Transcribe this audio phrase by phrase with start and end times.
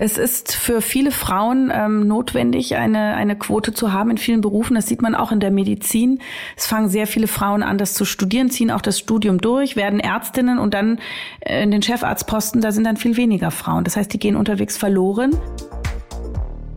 [0.00, 4.76] Es ist für viele Frauen ähm, notwendig, eine, eine Quote zu haben in vielen Berufen.
[4.76, 6.20] Das sieht man auch in der Medizin.
[6.56, 9.98] Es fangen sehr viele Frauen an, das zu studieren, ziehen auch das Studium durch, werden
[9.98, 11.00] Ärztinnen und dann
[11.40, 13.82] äh, in den Chefarztposten, da sind dann viel weniger Frauen.
[13.82, 15.36] Das heißt, die gehen unterwegs verloren.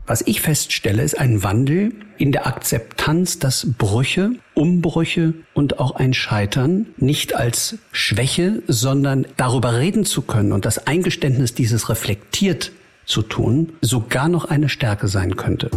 [0.08, 6.16] Was ich feststelle, ist ein Wandel in der Akzeptanz, dass Brüche, Umbrüche und auch ein
[6.16, 12.72] Scheitern nicht als Schwäche, sondern darüber reden zu können und das Eingeständnis dieses reflektiert
[13.12, 15.70] zu tun, sogar noch eine Stärke sein könnte.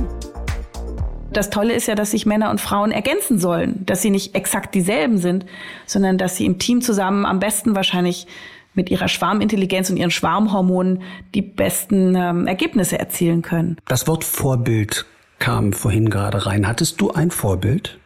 [1.32, 4.74] Das Tolle ist ja, dass sich Männer und Frauen ergänzen sollen, dass sie nicht exakt
[4.74, 5.44] dieselben sind,
[5.84, 8.28] sondern dass sie im Team zusammen am besten wahrscheinlich
[8.72, 11.02] mit ihrer Schwarmintelligenz und ihren Schwarmhormonen
[11.34, 13.76] die besten ähm, Ergebnisse erzielen können.
[13.86, 15.06] Das Wort Vorbild
[15.40, 16.66] kam vorhin gerade rein.
[16.68, 17.98] Hattest du ein Vorbild?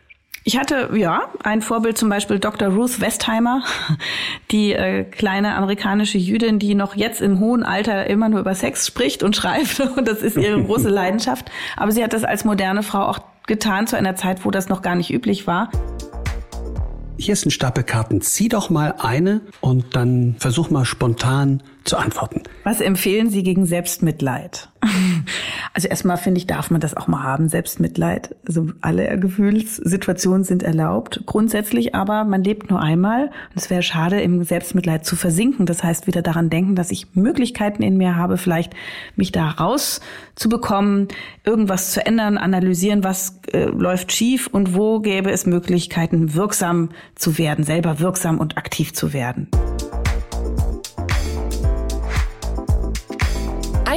[0.48, 2.68] Ich hatte ja ein Vorbild zum Beispiel Dr.
[2.68, 3.64] Ruth Westheimer,
[4.50, 8.86] die äh, kleine amerikanische Jüdin, die noch jetzt im hohen Alter immer nur über Sex
[8.86, 11.50] spricht und schreibt und das ist ihre große Leidenschaft.
[11.76, 14.80] Aber sie hat das als moderne Frau auch getan zu einer Zeit, wo das noch
[14.80, 15.70] gar nicht üblich war.
[17.18, 18.22] Hier ist ein Stapel Karten.
[18.22, 22.42] Zieh doch mal eine und dann versuch mal spontan zu antworten.
[22.64, 24.68] Was empfehlen Sie gegen Selbstmitleid?
[25.74, 28.34] Also erstmal finde ich, darf man das auch mal haben, Selbstmitleid.
[28.48, 33.26] Also alle Gefühlssituationen sind erlaubt, grundsätzlich, aber man lebt nur einmal.
[33.26, 35.66] Und es wäre schade, im Selbstmitleid zu versinken.
[35.66, 38.74] Das heißt, wieder daran denken, dass ich Möglichkeiten in mir habe, vielleicht
[39.14, 41.08] mich da rauszubekommen,
[41.44, 47.38] irgendwas zu ändern, analysieren, was äh, läuft schief und wo gäbe es Möglichkeiten, wirksam zu
[47.38, 49.48] werden, selber wirksam und aktiv zu werden.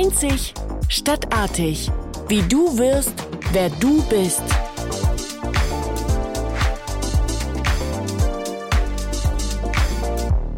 [0.03, 0.55] Einzig,
[0.89, 1.91] stadtartig.
[2.27, 3.13] Wie du wirst,
[3.53, 4.41] wer du bist.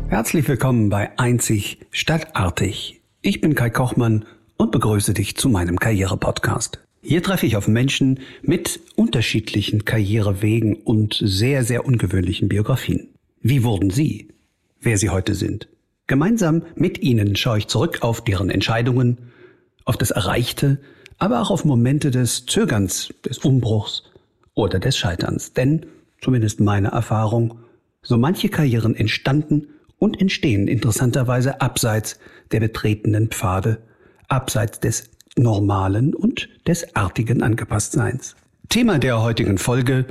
[0.07, 3.01] Herzlich willkommen bei Einzig Stadtartig.
[3.21, 4.23] Ich bin Kai Kochmann
[4.55, 6.79] und begrüße dich zu meinem Karriere-Podcast.
[7.01, 13.09] Hier treffe ich auf Menschen mit unterschiedlichen Karrierewegen und sehr, sehr ungewöhnlichen Biografien.
[13.41, 14.29] Wie wurden sie,
[14.79, 15.67] wer sie heute sind?
[16.07, 19.17] Gemeinsam mit ihnen schaue ich zurück auf deren Entscheidungen,
[19.85, 20.79] auf das Erreichte,
[21.17, 24.03] aber auch auf Momente des Zögerns, des Umbruchs
[24.53, 25.53] oder des Scheiterns.
[25.53, 25.85] Denn,
[26.21, 27.59] zumindest meine Erfahrung,
[28.01, 32.19] so manche Karrieren entstanden und entstehen interessanterweise abseits
[32.51, 33.81] der betretenen Pfade,
[34.27, 38.35] abseits des normalen und des artigen Angepasstseins.
[38.67, 40.05] Thema der heutigen Folge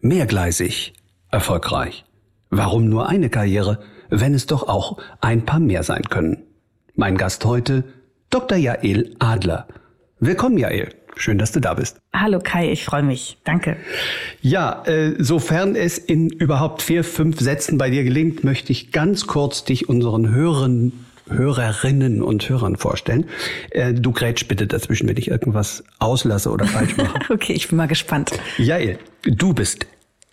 [0.00, 0.94] mehrgleisig,
[1.30, 2.04] erfolgreich.
[2.50, 3.78] Warum nur eine Karriere,
[4.10, 6.44] wenn es doch auch ein paar mehr sein können?
[6.94, 7.84] Mein Gast heute
[8.30, 8.58] Dr.
[8.58, 9.66] Jael Adler.
[10.20, 10.94] Willkommen, Jael.
[11.16, 11.98] Schön, dass du da bist.
[12.12, 13.38] Hallo Kai, ich freue mich.
[13.44, 13.76] Danke.
[14.40, 19.26] Ja, äh, sofern es in überhaupt vier, fünf Sätzen bei dir gelingt, möchte ich ganz
[19.26, 20.92] kurz dich unseren Hörern,
[21.28, 23.26] Hörerinnen und Hörern vorstellen.
[23.70, 27.18] Äh, du grätsch bitte dazwischen, wenn ich irgendwas auslasse oder falsch mache.
[27.32, 28.30] okay, ich bin mal gespannt.
[28.56, 29.86] Jael, du bist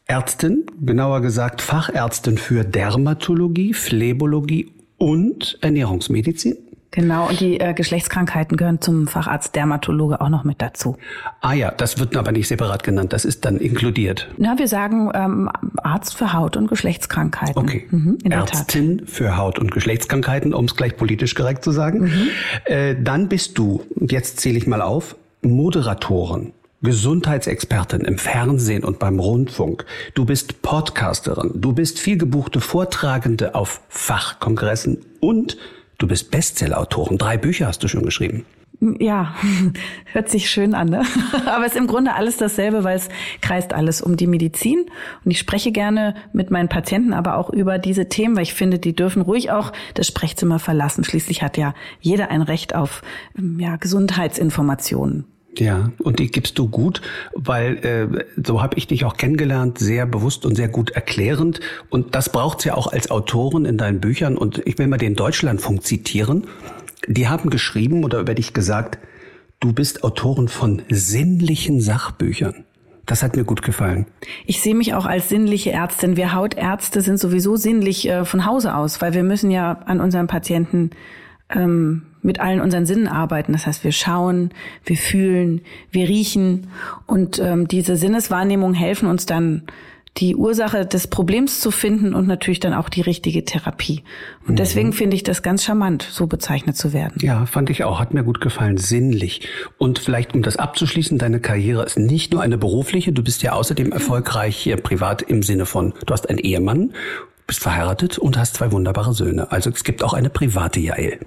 [0.07, 6.57] Ärztin, genauer gesagt Fachärztin für Dermatologie, Phlebologie und Ernährungsmedizin.
[6.91, 10.95] Genau, und die äh, Geschlechtskrankheiten gehören zum Facharzt Dermatologe auch noch mit dazu.
[11.41, 14.29] Ah ja, das wird aber nicht separat genannt, das ist dann inkludiert.
[14.37, 15.49] Na, wir sagen ähm,
[15.83, 17.57] Arzt für Haut- und Geschlechtskrankheiten.
[17.57, 22.03] Okay, mhm, Ärztin für Haut- und Geschlechtskrankheiten, um es gleich politisch korrekt zu sagen.
[22.03, 22.29] Mhm.
[22.63, 26.53] Äh, dann bist du, jetzt zähle ich mal auf, Moderatorin.
[26.85, 29.85] Gesundheitsexpertin im Fernsehen und beim Rundfunk.
[30.13, 31.51] Du bist Podcasterin.
[31.55, 35.57] Du bist vielgebuchte Vortragende auf Fachkongressen und
[35.97, 37.17] Du bist Bestsellerautorin.
[37.17, 38.45] Drei Bücher hast du schon geschrieben.
[38.99, 39.33] Ja,
[40.11, 41.03] hört sich schön an, ne?
[41.45, 43.07] Aber es ist im Grunde alles dasselbe, weil es
[43.41, 44.85] kreist alles um die Medizin.
[45.23, 48.77] Und ich spreche gerne mit meinen Patienten aber auch über diese Themen, weil ich finde,
[48.77, 51.05] die dürfen ruhig auch das Sprechzimmer verlassen.
[51.05, 53.01] Schließlich hat ja jeder ein Recht auf
[53.57, 55.25] ja, Gesundheitsinformationen.
[55.57, 57.01] Ja, und die gibst du gut,
[57.33, 61.59] weil äh, so habe ich dich auch kennengelernt, sehr bewusst und sehr gut erklärend.
[61.89, 64.37] Und das braucht's ja auch als Autorin in deinen Büchern.
[64.37, 66.47] Und ich will mal den Deutschlandfunk zitieren.
[67.07, 68.97] Die haben geschrieben oder über dich gesagt,
[69.59, 72.65] du bist Autorin von sinnlichen Sachbüchern.
[73.05, 74.07] Das hat mir gut gefallen.
[74.45, 76.17] Ich sehe mich auch als sinnliche Ärztin.
[76.17, 80.25] Wir Hautärzte sind sowieso sinnlich äh, von Hause aus, weil wir müssen ja an unseren
[80.25, 80.89] Patienten
[81.49, 83.53] ähm, mit allen unseren Sinnen arbeiten.
[83.53, 84.51] Das heißt, wir schauen,
[84.83, 85.61] wir fühlen,
[85.91, 86.67] wir riechen
[87.05, 89.63] und ähm, diese Sinneswahrnehmung helfen uns dann,
[90.17, 94.03] die Ursache des Problems zu finden und natürlich dann auch die richtige Therapie.
[94.47, 94.55] Und mhm.
[94.55, 97.15] deswegen finde ich das ganz charmant, so bezeichnet zu werden.
[97.21, 97.99] Ja, fand ich auch.
[97.99, 98.77] Hat mir gut gefallen.
[98.77, 99.47] Sinnlich.
[99.77, 103.11] Und vielleicht, um das abzuschließen, deine Karriere ist nicht nur eine berufliche.
[103.11, 106.93] Du bist ja außerdem erfolgreich hier privat im Sinne von, du hast einen Ehemann,
[107.47, 109.51] bist verheiratet und hast zwei wunderbare Söhne.
[109.51, 111.19] Also es gibt auch eine private Jael.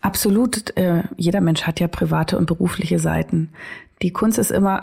[0.00, 0.76] Absolut.
[0.76, 3.50] Äh, jeder Mensch hat ja private und berufliche Seiten.
[4.02, 4.80] Die Kunst ist immer,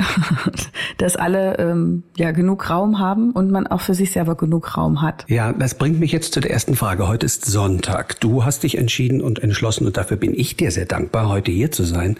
[0.98, 5.01] dass alle ähm, ja genug Raum haben und man auch für sich selber genug Raum
[5.04, 5.25] hat.
[5.28, 7.07] Ja, das bringt mich jetzt zu der ersten Frage.
[7.07, 8.19] Heute ist Sonntag.
[8.19, 11.72] Du hast dich entschieden und entschlossen und dafür bin ich dir sehr dankbar, heute hier
[11.72, 12.18] zu sein.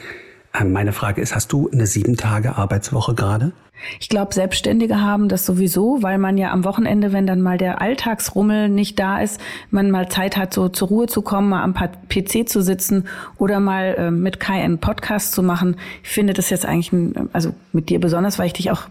[0.54, 3.54] Ähm, meine Frage ist, hast du eine sieben Tage Arbeitswoche gerade?
[4.00, 7.82] Ich glaube, Selbstständige haben das sowieso, weil man ja am Wochenende, wenn dann mal der
[7.82, 9.40] Alltagsrummel nicht da ist,
[9.72, 13.08] man mal Zeit hat, so zur Ruhe zu kommen, mal am PC zu sitzen
[13.38, 15.78] oder mal äh, mit Kai einen Podcast zu machen.
[16.04, 18.84] Ich finde das jetzt eigentlich, ein, also mit dir besonders, weil ich dich auch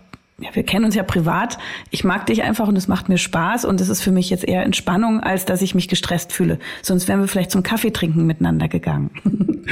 [0.42, 1.58] ja, wir kennen uns ja privat.
[1.90, 4.48] Ich mag dich einfach und es macht mir Spaß und es ist für mich jetzt
[4.48, 6.58] eher Entspannung, als dass ich mich gestresst fühle.
[6.80, 9.10] Sonst wären wir vielleicht zum Kaffee trinken miteinander gegangen.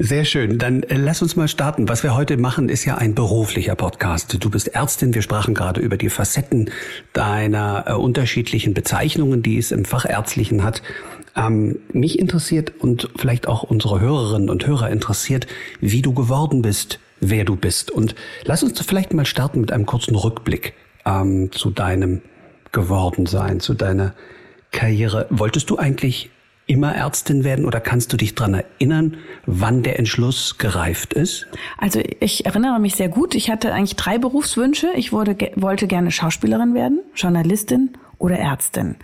[0.00, 0.58] Sehr schön.
[0.58, 1.88] Dann äh, lass uns mal starten.
[1.88, 4.36] Was wir heute machen, ist ja ein beruflicher Podcast.
[4.38, 5.12] Du bist Ärztin.
[5.12, 6.70] Wir sprachen gerade über die Facetten
[7.12, 10.82] deiner äh, unterschiedlichen Bezeichnungen, die es im Fachärztlichen hat.
[11.34, 15.48] Ähm, mich interessiert und vielleicht auch unsere Hörerinnen und Hörer interessiert,
[15.80, 17.90] wie du geworden bist, wer du bist.
[17.90, 18.14] Und
[18.44, 20.74] lass uns vielleicht mal starten mit einem kurzen Rückblick
[21.06, 22.22] ähm, zu deinem
[22.70, 24.14] Gewordensein, zu deiner
[24.70, 25.26] Karriere.
[25.30, 26.30] Wolltest du eigentlich
[26.68, 29.16] immer Ärztin werden oder kannst du dich dran erinnern,
[29.46, 31.48] wann der Entschluss gereift ist?
[31.78, 33.34] Also ich erinnere mich sehr gut.
[33.34, 34.88] Ich hatte eigentlich drei Berufswünsche.
[34.94, 38.96] Ich wurde, wollte gerne Schauspielerin werden, Journalistin oder Ärztin.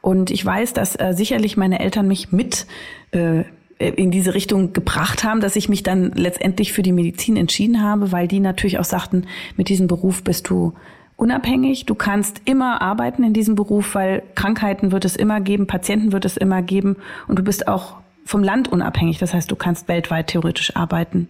[0.00, 2.66] Und ich weiß, dass äh, sicherlich meine Eltern mich mit
[3.12, 3.44] äh,
[3.78, 8.12] in diese Richtung gebracht haben, dass ich mich dann letztendlich für die Medizin entschieden habe,
[8.12, 9.26] weil die natürlich auch sagten,
[9.56, 10.74] mit diesem Beruf bist du
[11.20, 11.86] unabhängig.
[11.86, 16.24] Du kannst immer arbeiten in diesem Beruf, weil Krankheiten wird es immer geben, Patienten wird
[16.24, 16.96] es immer geben
[17.28, 19.18] und du bist auch vom Land unabhängig.
[19.18, 21.28] Das heißt, du kannst weltweit theoretisch arbeiten.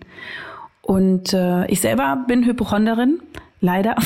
[0.82, 3.20] Und äh, ich selber bin Hypochonderin,
[3.60, 3.96] leider.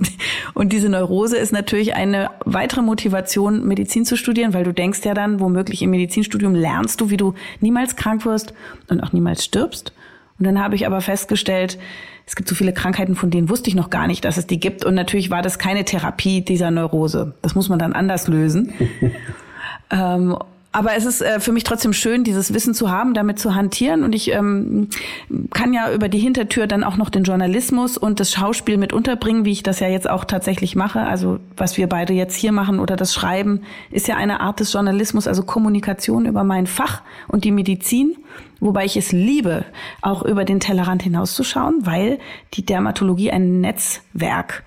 [0.54, 5.14] und diese Neurose ist natürlich eine weitere Motivation, Medizin zu studieren, weil du denkst ja
[5.14, 8.54] dann, womöglich im Medizinstudium lernst du, wie du niemals krank wirst
[8.88, 9.92] und auch niemals stirbst.
[10.38, 11.78] Und dann habe ich aber festgestellt,
[12.26, 14.58] es gibt so viele Krankheiten, von denen wusste ich noch gar nicht, dass es die
[14.58, 14.84] gibt.
[14.84, 17.34] Und natürlich war das keine Therapie dieser Neurose.
[17.42, 18.72] Das muss man dann anders lösen.
[19.90, 20.36] ähm,
[20.74, 24.02] aber es ist äh, für mich trotzdem schön, dieses Wissen zu haben, damit zu hantieren.
[24.02, 24.88] Und ich ähm,
[25.52, 29.44] kann ja über die Hintertür dann auch noch den Journalismus und das Schauspiel mit unterbringen,
[29.44, 30.98] wie ich das ja jetzt auch tatsächlich mache.
[30.98, 33.60] Also was wir beide jetzt hier machen oder das Schreiben,
[33.92, 38.16] ist ja eine Art des Journalismus, also Kommunikation über mein Fach und die Medizin.
[38.58, 39.64] Wobei ich es liebe,
[40.02, 42.18] auch über den Tellerrand hinauszuschauen, weil
[42.54, 44.64] die Dermatologie ein Netzwerk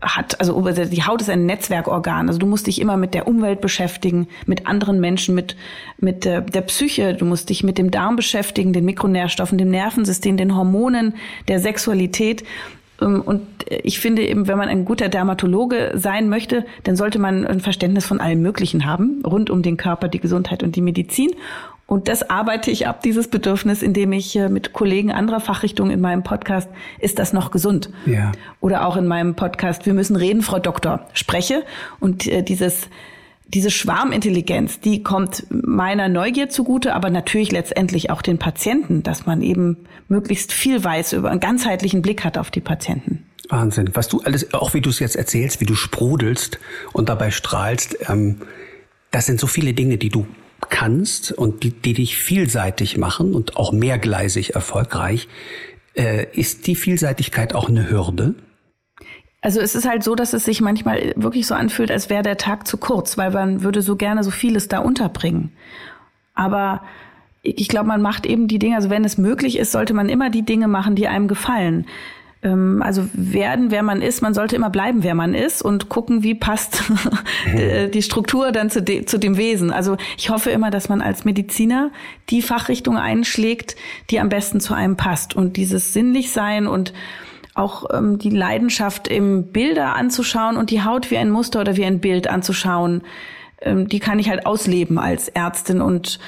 [0.00, 2.28] hat, also die Haut ist ein Netzwerkorgan.
[2.28, 5.56] Also du musst dich immer mit der Umwelt beschäftigen, mit anderen Menschen, mit,
[5.98, 7.14] mit der, der Psyche.
[7.14, 11.14] Du musst dich mit dem Darm beschäftigen, den Mikronährstoffen, dem Nervensystem, den Hormonen,
[11.48, 12.44] der Sexualität.
[13.00, 13.42] Ähm, und
[13.82, 18.06] ich finde eben, wenn man ein guter Dermatologe sein möchte, dann sollte man ein Verständnis
[18.06, 21.30] von allem Möglichen haben, rund um den Körper, die Gesundheit und die Medizin.
[21.90, 26.00] Und das arbeite ich ab, dieses Bedürfnis, indem ich äh, mit Kollegen anderer Fachrichtungen in
[26.00, 26.68] meinem Podcast
[27.00, 27.90] Ist das noch gesund?
[28.06, 28.30] Ja.
[28.60, 31.64] Oder auch in meinem Podcast Wir müssen reden, Frau Doktor, spreche.
[31.98, 32.88] Und äh, dieses,
[33.48, 39.42] diese Schwarmintelligenz, die kommt meiner Neugier zugute, aber natürlich letztendlich auch den Patienten, dass man
[39.42, 43.26] eben möglichst viel weiß, über einen ganzheitlichen Blick hat auf die Patienten.
[43.48, 43.90] Wahnsinn.
[43.94, 46.60] Was du alles, auch wie du es jetzt erzählst, wie du sprudelst
[46.92, 48.42] und dabei strahlst, ähm,
[49.10, 50.28] das sind so viele Dinge, die du
[50.70, 55.28] kannst und die, die dich vielseitig machen und auch mehrgleisig erfolgreich,
[55.94, 58.34] äh, ist die Vielseitigkeit auch eine Hürde?
[59.42, 62.36] Also es ist halt so, dass es sich manchmal wirklich so anfühlt, als wäre der
[62.36, 65.52] Tag zu kurz, weil man würde so gerne so vieles da unterbringen.
[66.34, 66.82] Aber
[67.42, 70.28] ich glaube, man macht eben die Dinge, also wenn es möglich ist, sollte man immer
[70.28, 71.86] die Dinge machen, die einem gefallen.
[72.42, 76.22] Ähm, also werden, wer man ist, man sollte immer bleiben, wer man ist und gucken,
[76.22, 76.82] wie passt
[77.94, 79.70] die Struktur dann zu, de, zu dem Wesen.
[79.70, 81.90] Also ich hoffe immer, dass man als Mediziner
[82.30, 83.76] die Fachrichtung einschlägt,
[84.10, 85.36] die am besten zu einem passt.
[85.36, 86.92] Und dieses Sinnlichsein und
[87.54, 91.84] auch ähm, die Leidenschaft im Bilder anzuschauen und die Haut wie ein Muster oder wie
[91.84, 93.02] ein Bild anzuschauen,
[93.60, 96.18] ähm, die kann ich halt ausleben als Ärztin und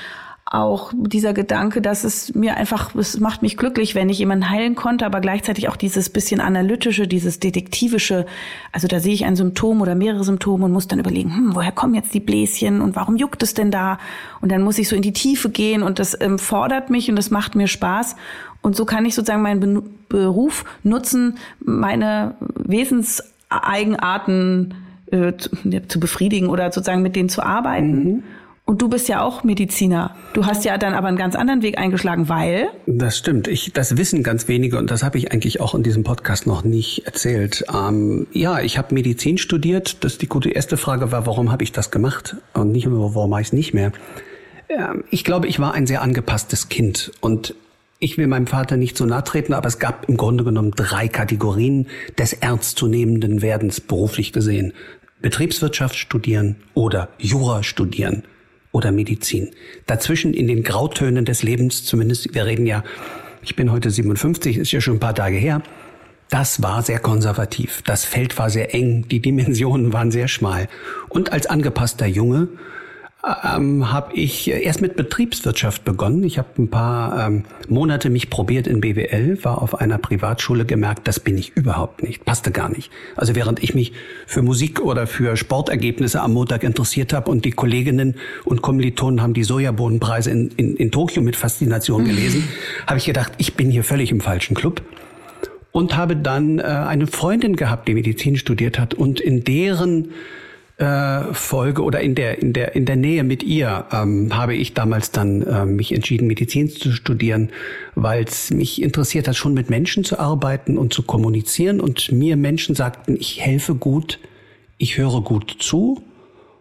[0.53, 4.75] auch dieser Gedanke, dass es mir einfach, es macht mich glücklich, wenn ich jemanden heilen
[4.75, 8.27] konnte, aber gleichzeitig auch dieses bisschen analytische, dieses detektivische.
[8.71, 11.73] Also da sehe ich ein Symptom oder mehrere Symptome und muss dann überlegen, hm, woher
[11.73, 13.97] kommen jetzt die Bläschen und warum juckt es denn da?
[14.43, 17.17] Und dann muss ich so in die Tiefe gehen und das ähm, fordert mich und
[17.17, 18.15] das macht mir Spaß.
[18.61, 24.75] Und so kann ich sozusagen meinen Be Beruf nutzen, meine Wesenseigenarten
[25.11, 28.05] äh, zu, befriedigen oder sozusagen mit denen zu arbeiten.
[28.05, 28.23] Mhm
[28.65, 30.15] und du bist ja auch Mediziner.
[30.35, 32.69] Du hast ja dann aber einen ganz anderen Weg eingeschlagen, weil?
[32.87, 33.49] Das stimmt.
[33.49, 36.63] Ich, das wissen ganz wenige und das habe ich eigentlich auch in diesem Podcast noch
[36.63, 37.65] nicht erzählt.
[37.75, 40.05] Ähm, ja, ich habe Medizin studiert.
[40.05, 43.31] Das die gute erste Frage war, warum habe ich das gemacht und nicht mehr, warum
[43.31, 43.93] mache ich es nicht mehr.
[45.11, 47.55] Ich glaube, ich war ein sehr angepasstes Kind und
[47.99, 51.09] ich will meinem Vater nicht so nahe treten, aber es gab im Grunde genommen drei
[51.09, 54.73] Kategorien des ernstzunehmenden Werdens beruflich gesehen.
[55.21, 58.23] Betriebswirtschaft studieren oder Jura studieren
[58.73, 59.51] oder Medizin.
[59.87, 62.83] Dazwischen in den Grautönen des Lebens, zumindest, wir reden ja,
[63.43, 65.63] ich bin heute 57, ist ja schon ein paar Tage her,
[66.31, 67.83] das war sehr konservativ.
[67.85, 70.67] Das Feld war sehr eng, die Dimensionen waren sehr schmal.
[71.11, 72.49] Und als angepasster Junge
[73.25, 76.25] ähm, habe ich erst mit Betriebswirtschaft begonnen.
[76.25, 81.07] Ich habe ein paar ähm, Monate mich probiert in BWL, war auf einer Privatschule gemerkt,
[81.07, 82.91] das bin ich überhaupt nicht, passte gar nicht.
[83.15, 83.93] Also während ich mich
[84.27, 89.35] für Musik oder für Sportergebnisse am Montag interessiert habe und die Kolleginnen und Kommilitonen haben
[89.35, 92.49] die Sojabohnenpreise in, in, in Tokio mit Faszination gelesen,
[92.89, 94.83] habe ich gedacht, ich bin hier völlig im falschen Club
[95.71, 100.11] und habe dann äh, eine Freundin gehabt, die Medizin studiert hat und in deren
[100.79, 104.75] äh, Folge oder in der in der in der Nähe mit ihr ähm, habe ich
[104.75, 107.51] damals dann äh, mich entschieden Medizin zu studieren,
[107.95, 112.37] weil es mich interessiert hat schon mit Menschen zu arbeiten und zu kommunizieren und mir
[112.37, 114.19] Menschen sagten, ich helfe gut,
[114.79, 116.03] ich höre gut zu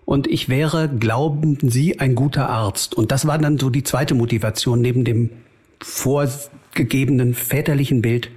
[0.05, 2.93] und ich wäre, glauben Sie, ein guter Arzt.
[2.93, 5.29] Und das war dann so die zweite Motivation neben dem
[5.81, 8.29] vorgegebenen väterlichen Bild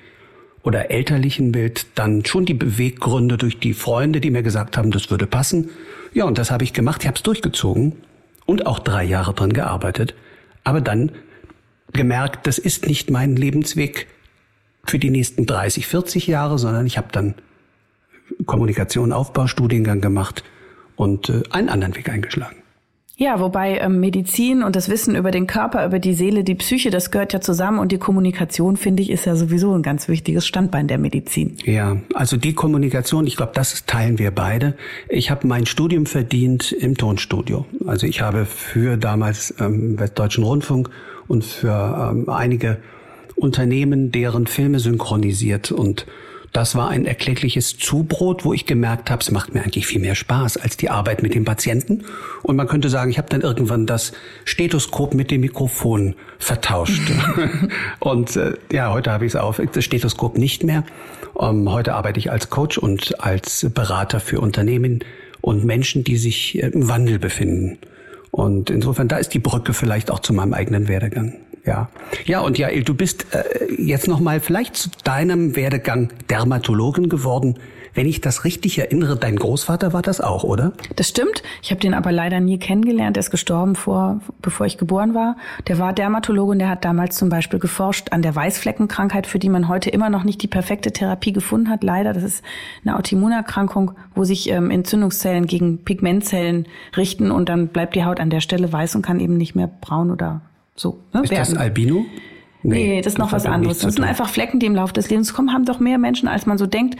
[0.64, 5.10] oder elterlichen Bild dann schon die Beweggründe durch die Freunde, die mir gesagt haben, das
[5.10, 5.70] würde passen.
[6.14, 7.02] Ja, und das habe ich gemacht.
[7.02, 7.92] Ich habe es durchgezogen
[8.46, 10.14] und auch drei Jahre dran gearbeitet.
[10.64, 11.12] Aber dann
[11.92, 14.06] gemerkt, das ist nicht mein Lebensweg
[14.84, 17.34] für die nächsten 30, 40 Jahre, sondern ich habe dann
[18.46, 20.44] Kommunikation, Aufbaustudiengang gemacht
[20.96, 22.56] und äh, einen anderen Weg eingeschlagen.
[23.16, 26.90] Ja, wobei ähm, Medizin und das Wissen über den Körper, über die Seele, die Psyche,
[26.90, 30.44] das gehört ja zusammen und die Kommunikation, finde ich, ist ja sowieso ein ganz wichtiges
[30.46, 31.56] Standbein der Medizin.
[31.64, 34.74] Ja, also die Kommunikation, ich glaube, das teilen wir beide.
[35.08, 37.66] Ich habe mein Studium verdient im Tonstudio.
[37.86, 40.90] Also ich habe für damals ähm, Westdeutschen Rundfunk
[41.28, 42.78] und für ähm, einige
[43.36, 46.06] Unternehmen deren Filme synchronisiert und
[46.54, 50.14] das war ein erkleckliches Zubrot, wo ich gemerkt habe, es macht mir eigentlich viel mehr
[50.14, 52.04] Spaß als die Arbeit mit dem Patienten.
[52.44, 54.12] Und man könnte sagen, ich habe dann irgendwann das
[54.44, 57.02] Stethoskop mit dem Mikrofon vertauscht.
[57.98, 60.84] und äh, ja, heute habe ich es auf, das Stethoskop nicht mehr.
[61.40, 65.00] Ähm, heute arbeite ich als Coach und als Berater für Unternehmen
[65.40, 67.78] und Menschen, die sich äh, im Wandel befinden.
[68.30, 71.34] Und insofern, da ist die Brücke vielleicht auch zu meinem eigenen Werdegang.
[71.64, 71.88] Ja,
[72.24, 77.58] ja und Jael, du bist äh, jetzt noch mal vielleicht zu deinem Werdegang Dermatologin geworden.
[77.94, 80.72] Wenn ich das richtig erinnere, dein Großvater war das auch, oder?
[80.96, 81.44] Das stimmt.
[81.62, 83.16] Ich habe den aber leider nie kennengelernt.
[83.16, 85.36] Er ist gestorben vor, bevor ich geboren war.
[85.68, 89.48] Der war Dermatologe und der hat damals zum Beispiel geforscht an der Weißfleckenkrankheit, für die
[89.48, 91.84] man heute immer noch nicht die perfekte Therapie gefunden hat.
[91.84, 92.44] Leider, das ist
[92.84, 96.66] eine Autoimmunerkrankung, wo sich ähm, Entzündungszellen gegen Pigmentzellen
[96.96, 99.68] richten und dann bleibt die Haut an der Stelle weiß und kann eben nicht mehr
[99.68, 100.42] braun oder
[100.76, 101.54] so, ne, ist werden.
[101.54, 102.06] das Albino?
[102.62, 103.78] Nee, nee das ist noch was anderes.
[103.78, 106.46] Das sind einfach Flecken, die im Laufe des Lebens kommen, haben doch mehr Menschen, als
[106.46, 106.98] man so denkt.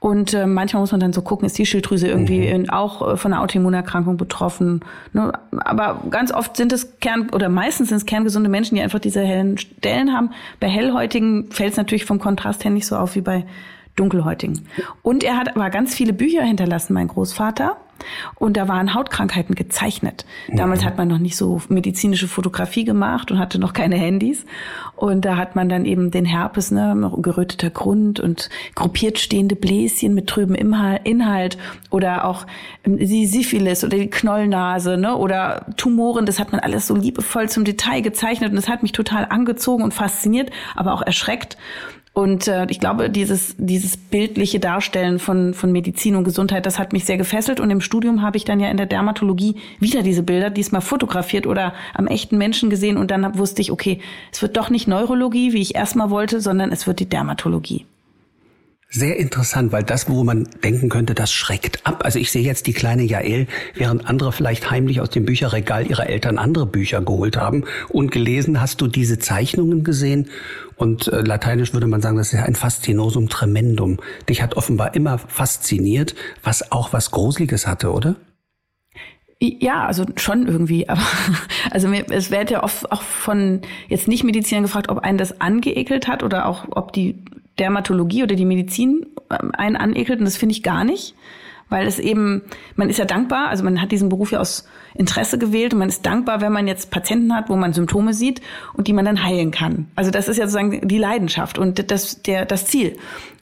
[0.00, 2.54] Und äh, manchmal muss man dann so gucken, ist die Schilddrüse irgendwie mhm.
[2.54, 4.80] in, auch äh, von einer Autoimmunerkrankung betroffen.
[5.14, 5.32] Ne?
[5.50, 9.22] Aber ganz oft sind es Kern oder meistens sind es kerngesunde Menschen, die einfach diese
[9.22, 10.30] hellen Stellen haben.
[10.60, 13.46] Bei hellhäutigen fällt es natürlich vom Kontrast her nicht so auf wie bei
[13.96, 14.66] dunkelhäutigen.
[15.00, 17.78] Und er hat aber ganz viele Bücher hinterlassen, mein Großvater.
[18.36, 20.24] Und da waren Hautkrankheiten gezeichnet.
[20.48, 20.86] Damals mhm.
[20.86, 24.44] hat man noch nicht so medizinische Fotografie gemacht und hatte noch keine Handys.
[24.96, 30.14] Und da hat man dann eben den Herpes, ne, geröteter Grund und gruppiert stehende Bläschen
[30.14, 31.58] mit trübem Inhalt
[31.90, 32.46] oder auch
[32.84, 36.26] ähm, die Syphilis oder die Knollnase, ne, oder Tumoren.
[36.26, 39.82] Das hat man alles so liebevoll zum Detail gezeichnet und das hat mich total angezogen
[39.82, 41.56] und fasziniert, aber auch erschreckt.
[42.14, 46.92] Und äh, ich glaube, dieses, dieses bildliche Darstellen von, von Medizin und Gesundheit, das hat
[46.92, 47.58] mich sehr gefesselt.
[47.58, 51.44] Und im Studium habe ich dann ja in der Dermatologie wieder diese Bilder, diesmal fotografiert
[51.44, 52.98] oder am echten Menschen gesehen.
[52.98, 54.00] Und dann wusste ich, okay,
[54.32, 57.84] es wird doch nicht Neurologie, wie ich erstmal wollte, sondern es wird die Dermatologie.
[58.96, 62.02] Sehr interessant, weil das, wo man denken könnte, das schreckt ab.
[62.04, 66.08] Also ich sehe jetzt die kleine Jael, während andere vielleicht heimlich aus dem Bücherregal ihrer
[66.08, 68.60] Eltern andere Bücher geholt haben und gelesen.
[68.60, 70.30] Hast du diese Zeichnungen gesehen?
[70.76, 73.98] Und äh, lateinisch würde man sagen, das ist ja ein Faszinosum tremendum.
[74.28, 78.14] Dich hat offenbar immer fasziniert, was auch was Gruseliges hatte, oder?
[79.40, 80.88] Ja, also schon irgendwie.
[80.88, 81.02] Aber
[81.72, 86.06] also es wird ja oft auch von jetzt nicht Medizinern gefragt, ob einen das angeekelt
[86.06, 87.24] hat oder auch ob die
[87.58, 90.18] Dermatologie oder die Medizin ähm, einen anekelt.
[90.18, 91.14] Und das finde ich gar nicht
[91.68, 92.42] weil es eben,
[92.76, 95.88] man ist ja dankbar, also man hat diesen Beruf ja aus Interesse gewählt und man
[95.88, 98.40] ist dankbar, wenn man jetzt Patienten hat, wo man Symptome sieht
[98.74, 99.88] und die man dann heilen kann.
[99.96, 102.96] Also das ist ja sozusagen die Leidenschaft und das, der, das Ziel.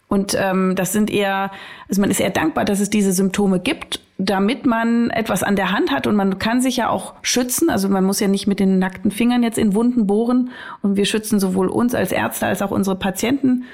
[0.08, 1.50] Und ähm, das sind eher,
[1.88, 5.72] also man ist eher dankbar, dass es diese Symptome gibt, damit man etwas an der
[5.72, 7.70] Hand hat und man kann sich ja auch schützen.
[7.70, 10.50] Also man muss ja nicht mit den nackten Fingern jetzt in Wunden bohren.
[10.82, 13.64] Und wir schützen sowohl uns als Ärzte als auch unsere Patienten.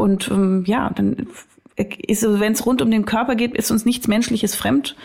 [0.00, 1.26] Und ähm, ja, dann
[1.76, 4.96] ist so, wenn es rund um den Körper geht, ist uns nichts Menschliches fremd.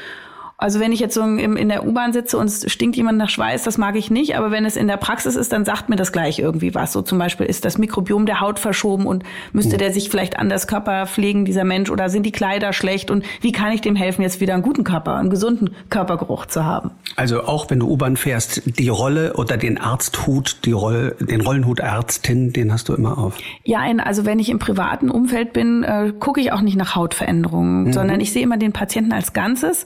[0.58, 3.30] Also wenn ich jetzt so im, in der U-Bahn sitze und es stinkt jemand nach
[3.30, 4.38] Schweiß, das mag ich nicht.
[4.38, 6.94] Aber wenn es in der Praxis ist, dann sagt mir das gleich irgendwie was.
[6.94, 9.78] So zum Beispiel ist das Mikrobiom der Haut verschoben und müsste ja.
[9.78, 13.52] der sich vielleicht anders Körper pflegen, dieser Mensch, oder sind die Kleider schlecht und wie
[13.52, 16.92] kann ich dem helfen, jetzt wieder einen guten Körper, einen gesunden Körpergeruch zu haben?
[17.18, 21.80] Also auch wenn du U-Bahn fährst, die Rolle oder den Arzthut, die Rolle, den Rollenhut
[21.80, 23.38] Ärztin, den hast du immer auf.
[23.64, 27.86] Ja, also wenn ich im privaten Umfeld bin, äh, gucke ich auch nicht nach Hautveränderungen,
[27.86, 27.94] mhm.
[27.94, 29.86] sondern ich sehe immer den Patienten als Ganzes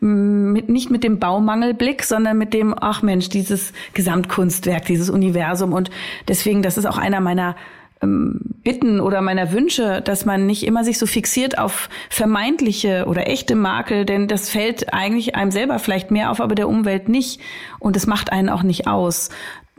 [0.00, 5.72] mit, nicht mit dem Baumangelblick, sondern mit dem, ach Mensch, dieses Gesamtkunstwerk, dieses Universum.
[5.72, 5.90] Und
[6.28, 7.56] deswegen, das ist auch einer meiner
[8.02, 13.28] ähm, Bitten oder meiner Wünsche, dass man nicht immer sich so fixiert auf vermeintliche oder
[13.28, 17.40] echte Makel, denn das fällt eigentlich einem selber vielleicht mehr auf, aber der Umwelt nicht.
[17.78, 19.30] Und es macht einen auch nicht aus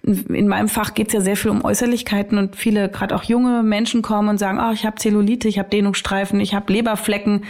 [0.04, 3.64] in meinem Fach geht es ja sehr viel um Äußerlichkeiten und viele, gerade auch junge
[3.64, 7.44] Menschen kommen und sagen, oh, ich habe Zellulite, ich habe Dehnungsstreifen, ich habe Leberflecken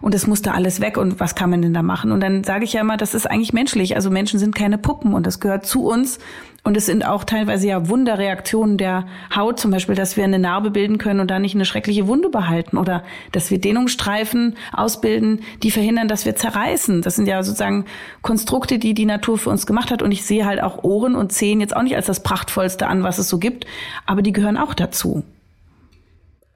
[0.00, 2.12] und es musste alles weg und was kann man denn da machen?
[2.12, 3.96] Und dann sage ich ja immer, das ist eigentlich menschlich.
[3.96, 6.18] Also Menschen sind keine Puppen und das gehört zu uns
[6.66, 10.72] und es sind auch teilweise ja Wunderreaktionen der Haut, zum Beispiel, dass wir eine Narbe
[10.72, 15.70] bilden können und da nicht eine schreckliche Wunde behalten oder dass wir Dehnungsstreifen ausbilden, die
[15.70, 17.02] verhindern, dass wir zerreißen.
[17.02, 17.84] Das sind ja sozusagen
[18.20, 20.02] Konstrukte, die die Natur für uns gemacht hat.
[20.02, 23.04] Und ich sehe halt auch Ohren und Zehen jetzt auch nicht als das prachtvollste an,
[23.04, 23.64] was es so gibt,
[24.04, 25.22] aber die gehören auch dazu.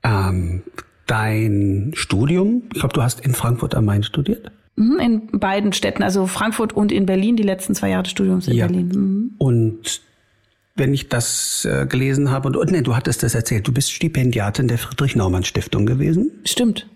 [0.03, 0.65] Ähm,
[1.07, 4.51] dein Studium, ich glaube, du hast in Frankfurt am Main studiert?
[4.77, 8.49] Mhm, in beiden Städten, also Frankfurt und in Berlin, die letzten zwei Jahre des Studiums
[8.49, 8.67] in ja.
[8.67, 8.89] Berlin.
[8.89, 9.31] Mhm.
[9.39, 10.01] Und
[10.77, 13.93] wenn ich das äh, gelesen habe, und, und nee, du hattest das erzählt, du bist
[13.93, 16.31] Stipendiatin der Friedrich-Naumann-Stiftung gewesen?
[16.45, 16.87] Stimmt.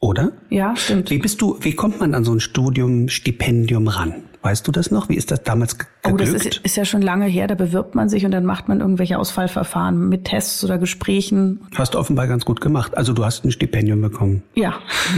[0.00, 0.32] Oder?
[0.50, 1.10] Ja, stimmt.
[1.10, 4.24] Wie bist du, wie kommt man an so ein Studium, Stipendium ran?
[4.42, 5.08] Weißt du das noch?
[5.08, 6.01] Wie ist das damals geglückt?
[6.04, 7.46] Oh, das ist, ist, ja schon lange her.
[7.46, 11.60] Da bewirbt man sich und dann macht man irgendwelche Ausfallverfahren mit Tests oder Gesprächen.
[11.76, 12.96] Hast du offenbar ganz gut gemacht.
[12.96, 14.42] Also du hast ein Stipendium bekommen.
[14.54, 14.74] Ja.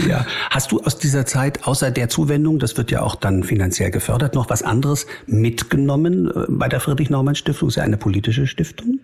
[0.07, 0.27] Ja.
[0.51, 4.35] Hast du aus dieser Zeit, außer der Zuwendung, das wird ja auch dann finanziell gefördert,
[4.35, 7.69] noch was anderes mitgenommen äh, bei der Friedrich-Naumann-Stiftung?
[7.69, 8.99] Ist ja eine politische Stiftung.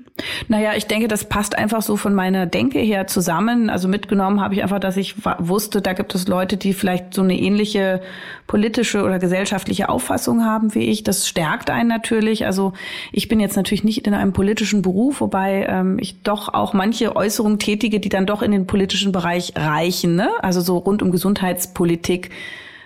[0.50, 3.72] Naja, ich denke, das passt einfach so von meiner Denke her zusammen.
[3.72, 7.24] Also mitgenommen habe ich einfach, dass ich wusste, da gibt es Leute, die vielleicht so
[7.24, 8.02] eine ähnliche
[8.46, 11.04] politische oder gesellschaftliche Auffassung haben wie ich.
[11.04, 12.46] Das stärkt einen natürlich.
[12.46, 12.74] Also
[13.12, 17.16] ich bin jetzt natürlich nicht in einem politischen Beruf, wobei ähm, ich doch auch manche
[17.16, 20.16] Äußerungen tätige, die dann doch in den politischen Bereich reichen.
[20.16, 20.30] Ne?
[20.42, 22.30] Also so rund um Gesundheitspolitik,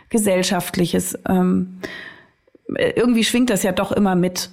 [0.09, 1.17] Gesellschaftliches.
[1.27, 1.79] Ähm,
[2.67, 4.49] irgendwie schwingt das ja doch immer mit.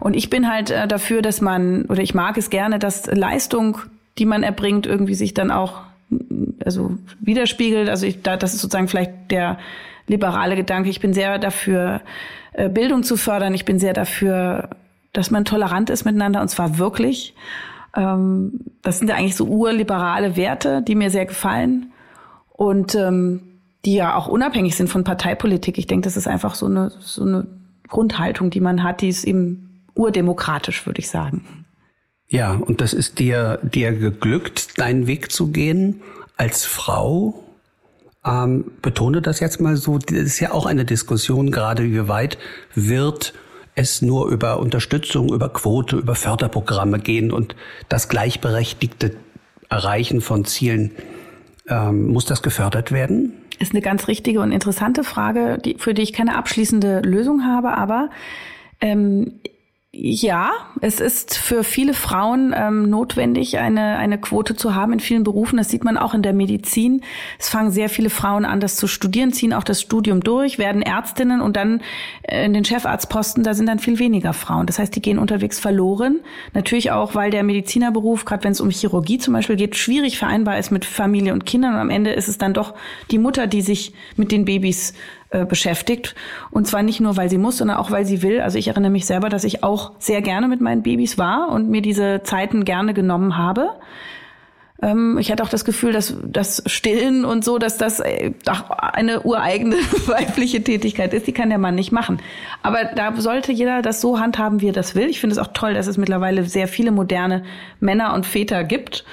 [0.00, 3.78] Und ich bin halt äh, dafür, dass man, oder ich mag es gerne, dass Leistung,
[4.18, 5.82] die man erbringt, irgendwie sich dann auch
[6.64, 7.88] also widerspiegelt.
[7.88, 9.58] Also ich, da, das ist sozusagen vielleicht der
[10.06, 10.90] liberale Gedanke.
[10.90, 12.00] Ich bin sehr dafür, äh,
[12.68, 13.54] Bildung zu fördern.
[13.54, 14.70] Ich bin sehr dafür,
[15.12, 17.34] dass man tolerant ist miteinander und zwar wirklich.
[17.96, 21.92] Ähm, das sind ja eigentlich so urliberale Werte, die mir sehr gefallen
[22.50, 23.40] und ähm,
[23.84, 25.78] die ja auch unabhängig sind von Parteipolitik.
[25.78, 27.46] Ich denke, das ist einfach so eine, so eine
[27.88, 31.64] Grundhaltung, die man hat, die ist eben urdemokratisch, würde ich sagen.
[32.28, 36.00] Ja, und das ist dir, dir geglückt, deinen Weg zu gehen
[36.36, 37.41] als Frau
[38.24, 42.38] ähm, betone das jetzt mal so, das ist ja auch eine Diskussion gerade, wie weit
[42.74, 43.34] wird
[43.74, 47.56] es nur über Unterstützung, über Quote, über Förderprogramme gehen und
[47.88, 49.16] das gleichberechtigte
[49.68, 50.92] Erreichen von Zielen,
[51.68, 53.32] ähm, muss das gefördert werden?
[53.58, 57.76] Ist eine ganz richtige und interessante Frage, die, für die ich keine abschließende Lösung habe,
[57.76, 58.10] aber
[58.80, 59.40] ähm,
[59.94, 65.22] ja, es ist für viele Frauen ähm, notwendig, eine, eine Quote zu haben in vielen
[65.22, 65.58] Berufen.
[65.58, 67.02] Das sieht man auch in der Medizin.
[67.38, 70.80] Es fangen sehr viele Frauen an, das zu studieren, ziehen auch das Studium durch, werden
[70.80, 71.82] Ärztinnen und dann
[72.22, 74.64] äh, in den Chefarztposten, da sind dann viel weniger Frauen.
[74.64, 76.20] Das heißt, die gehen unterwegs verloren.
[76.54, 80.58] Natürlich auch, weil der Medizinerberuf, gerade wenn es um Chirurgie zum Beispiel geht, schwierig vereinbar
[80.58, 81.74] ist mit Familie und Kindern.
[81.74, 82.72] Und am Ende ist es dann doch
[83.10, 84.94] die Mutter, die sich mit den Babys
[85.32, 86.14] äh, beschäftigt.
[86.50, 88.40] Und zwar nicht nur, weil sie muss, sondern auch, weil sie will.
[88.40, 91.70] Also ich erinnere mich selber, dass ich auch sehr gerne mit meinen Babys war und
[91.70, 93.70] mir diese Zeiten gerne genommen habe.
[94.82, 98.32] Ähm, ich hatte auch das Gefühl, dass das Stillen und so, dass das äh,
[98.76, 101.26] eine ureigene weibliche Tätigkeit ist.
[101.26, 102.20] Die kann der Mann nicht machen.
[102.62, 105.08] Aber da sollte jeder das so handhaben, wie er das will.
[105.08, 107.44] Ich finde es auch toll, dass es mittlerweile sehr viele moderne
[107.80, 109.04] Männer und Väter gibt.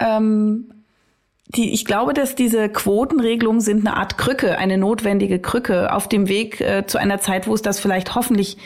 [0.00, 0.66] Ähm,
[1.48, 6.28] die, ich glaube, dass diese Quotenregelungen sind eine Art Krücke, eine notwendige Krücke auf dem
[6.28, 8.58] Weg äh, zu einer Zeit, wo es das vielleicht hoffentlich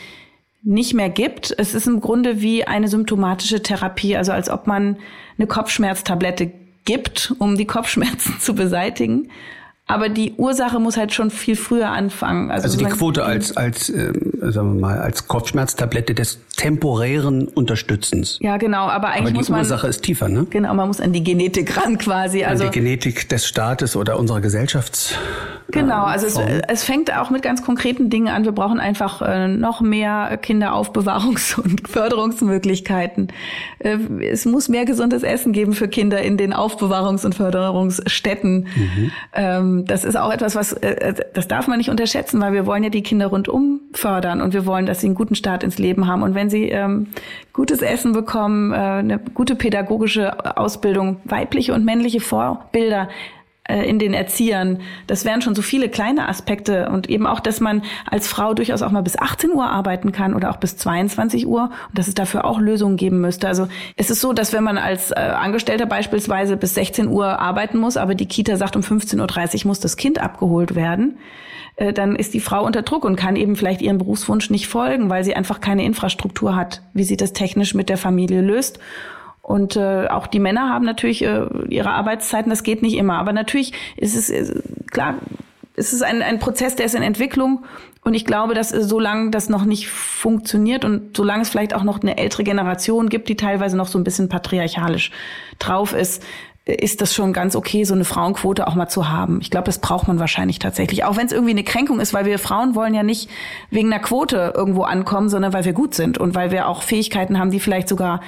[0.63, 1.53] nicht mehr gibt.
[1.57, 4.97] Es ist im Grunde wie eine symptomatische Therapie, also als ob man
[5.37, 6.51] eine Kopfschmerztablette
[6.85, 9.29] gibt, um die Kopfschmerzen zu beseitigen.
[9.85, 12.51] Aber die Ursache muss halt schon viel früher anfangen.
[12.51, 18.37] Also, also die Quote als, als, äh, sagen wir mal, als Kopfschmerztablette des temporären Unterstützens.
[18.41, 18.87] Ja, genau.
[18.87, 20.47] Aber eigentlich aber die muss man, Ursache ist tiefer, ne?
[20.49, 22.45] Genau, man muss an die Genetik ran quasi.
[22.45, 25.15] Also an die Genetik des Staates oder unserer Gesellschafts.
[25.73, 28.45] Genau, also es, es fängt auch mit ganz konkreten Dingen an.
[28.45, 33.29] Wir brauchen einfach äh, noch mehr Kinderaufbewahrungs- und Förderungsmöglichkeiten.
[33.79, 38.67] Äh, es muss mehr gesundes Essen geben für Kinder in den Aufbewahrungs- und Förderungsstätten.
[38.75, 39.11] Mhm.
[39.33, 42.83] Ähm, das ist auch etwas, was äh, das darf man nicht unterschätzen, weil wir wollen
[42.83, 46.07] ja die Kinder rundum fördern und wir wollen, dass sie einen guten Start ins Leben
[46.07, 46.23] haben.
[46.23, 47.07] Und wenn sie ähm,
[47.53, 54.81] gutes Essen bekommen, eine gute pädagogische Ausbildung, weibliche und männliche Vorbilder, äh, in den Erziehern.
[55.07, 58.81] Das wären schon so viele kleine Aspekte und eben auch, dass man als Frau durchaus
[58.81, 62.13] auch mal bis 18 Uhr arbeiten kann oder auch bis 22 Uhr und dass es
[62.13, 63.47] dafür auch Lösungen geben müsste.
[63.47, 67.77] Also es ist so, dass wenn man als äh, Angestellter beispielsweise bis 16 Uhr arbeiten
[67.77, 71.17] muss, aber die Kita sagt, um 15.30 Uhr muss das Kind abgeholt werden,
[71.77, 75.09] äh, dann ist die Frau unter Druck und kann eben vielleicht ihren Berufswunsch nicht folgen,
[75.09, 78.79] weil sie einfach keine Infrastruktur hat, wie sie das technisch mit der Familie löst.
[79.43, 83.19] Und äh, auch die Männer haben natürlich äh, ihre Arbeitszeiten, das geht nicht immer.
[83.19, 85.15] Aber natürlich ist es äh, klar,
[85.75, 87.65] es ist ein, ein Prozess, der ist in Entwicklung.
[88.05, 91.83] Und ich glaube, dass äh, solange das noch nicht funktioniert und solange es vielleicht auch
[91.83, 95.11] noch eine ältere Generation gibt, die teilweise noch so ein bisschen patriarchalisch
[95.59, 96.23] drauf ist,
[96.63, 99.39] äh, ist das schon ganz okay, so eine Frauenquote auch mal zu haben.
[99.41, 101.03] Ich glaube, das braucht man wahrscheinlich tatsächlich.
[101.03, 103.29] Auch wenn es irgendwie eine Kränkung ist, weil wir Frauen wollen ja nicht
[103.71, 107.39] wegen einer Quote irgendwo ankommen, sondern weil wir gut sind und weil wir auch Fähigkeiten
[107.39, 108.21] haben, die vielleicht sogar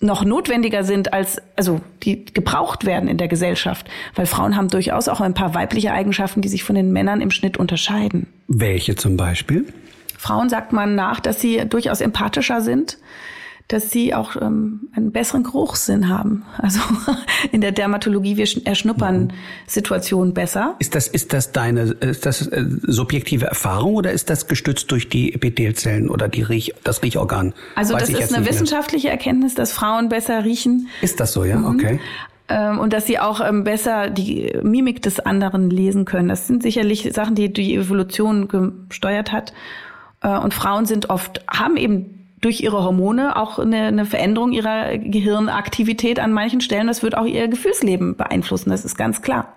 [0.00, 3.88] noch notwendiger sind als, also die gebraucht werden in der Gesellschaft.
[4.14, 7.30] Weil Frauen haben durchaus auch ein paar weibliche Eigenschaften, die sich von den Männern im
[7.30, 8.26] Schnitt unterscheiden.
[8.46, 9.66] Welche zum Beispiel?
[10.16, 12.98] Frauen sagt man nach, dass sie durchaus empathischer sind,
[13.68, 16.44] dass sie auch ähm, einen besseren Geruchssinn haben.
[16.60, 16.80] Also
[17.52, 19.30] in der Dermatologie, wir erschnuppern mhm.
[19.66, 20.74] Situationen besser.
[20.80, 25.08] Ist das, ist das deine, ist das äh, subjektive Erfahrung oder ist das gestützt durch
[25.08, 27.54] die Epithelzellen oder die Riech, das Riechorgan?
[27.74, 30.88] Also Weiß das ist eine wissenschaftliche Erkenntnis, dass Frauen besser riechen.
[31.00, 31.56] Ist das so, ja?
[31.56, 31.66] Mhm.
[31.66, 32.00] Okay
[32.48, 36.28] ähm, und dass sie auch ähm, besser die Mimik des anderen lesen können.
[36.28, 38.48] Das sind sicherlich Sachen, die die Evolution
[38.88, 39.52] gesteuert hat.
[40.22, 44.98] Äh, und Frauen sind oft, haben eben durch ihre Hormone auch eine, eine Veränderung ihrer
[44.98, 46.86] Gehirnaktivität an manchen Stellen.
[46.86, 49.54] Das wird auch ihr Gefühlsleben beeinflussen, das ist ganz klar.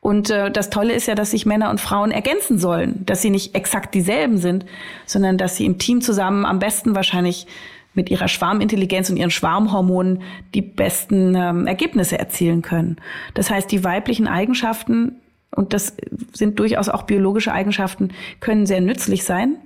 [0.00, 3.30] Und äh, das Tolle ist ja, dass sich Männer und Frauen ergänzen sollen, dass sie
[3.30, 4.64] nicht exakt dieselben sind,
[5.06, 7.46] sondern dass sie im Team zusammen am besten wahrscheinlich
[7.94, 10.22] mit ihrer Schwarmintelligenz und ihren Schwarmhormonen
[10.54, 12.96] die besten ähm, Ergebnisse erzielen können.
[13.34, 15.16] Das heißt, die weiblichen Eigenschaften,
[15.50, 15.96] und das
[16.32, 19.56] sind durchaus auch biologische Eigenschaften, können sehr nützlich sein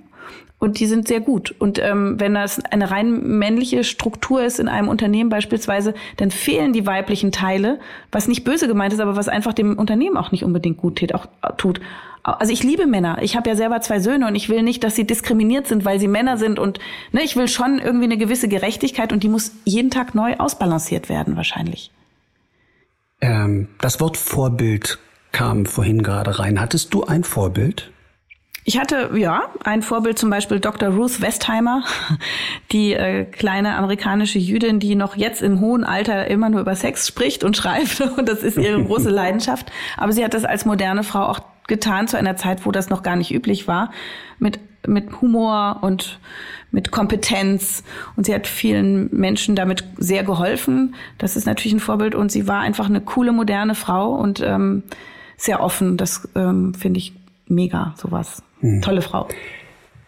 [0.63, 1.53] und die sind sehr gut.
[1.59, 6.71] Und ähm, wenn das eine rein männliche Struktur ist in einem Unternehmen beispielsweise, dann fehlen
[6.71, 7.79] die weiblichen Teile,
[8.13, 11.13] was nicht böse gemeint ist, aber was einfach dem Unternehmen auch nicht unbedingt gut tät,
[11.15, 11.81] auch, tut.
[12.23, 13.17] Also ich liebe Männer.
[13.21, 15.99] Ich habe ja selber zwei Söhne und ich will nicht, dass sie diskriminiert sind, weil
[15.99, 16.59] sie Männer sind.
[16.59, 16.79] Und
[17.11, 21.09] ne, ich will schon irgendwie eine gewisse Gerechtigkeit und die muss jeden Tag neu ausbalanciert
[21.09, 21.91] werden, wahrscheinlich.
[23.19, 24.99] Ähm, das Wort Vorbild
[25.33, 26.61] kam vorhin gerade rein.
[26.61, 27.91] Hattest du ein Vorbild?
[28.65, 30.89] Ich hatte, ja, ein Vorbild zum Beispiel Dr.
[30.89, 31.83] Ruth Westheimer,
[32.71, 37.07] die äh, kleine amerikanische Jüdin, die noch jetzt im hohen Alter immer nur über Sex
[37.07, 37.99] spricht und schreibt.
[38.17, 39.71] Und das ist ihre große Leidenschaft.
[39.97, 43.03] Aber sie hat das als moderne Frau auch getan zu einer Zeit, wo das noch
[43.03, 43.91] gar nicht üblich war.
[44.39, 46.19] Mit, mit Humor und
[46.71, 47.83] mit Kompetenz.
[48.15, 50.95] Und sie hat vielen Menschen damit sehr geholfen.
[51.17, 52.15] Das ist natürlich ein Vorbild.
[52.15, 54.83] Und sie war einfach eine coole, moderne Frau und ähm,
[55.35, 55.97] sehr offen.
[55.97, 57.13] Das ähm, finde ich
[57.47, 58.41] mega, sowas.
[58.63, 58.81] Hm.
[58.81, 59.27] Tolle Frau.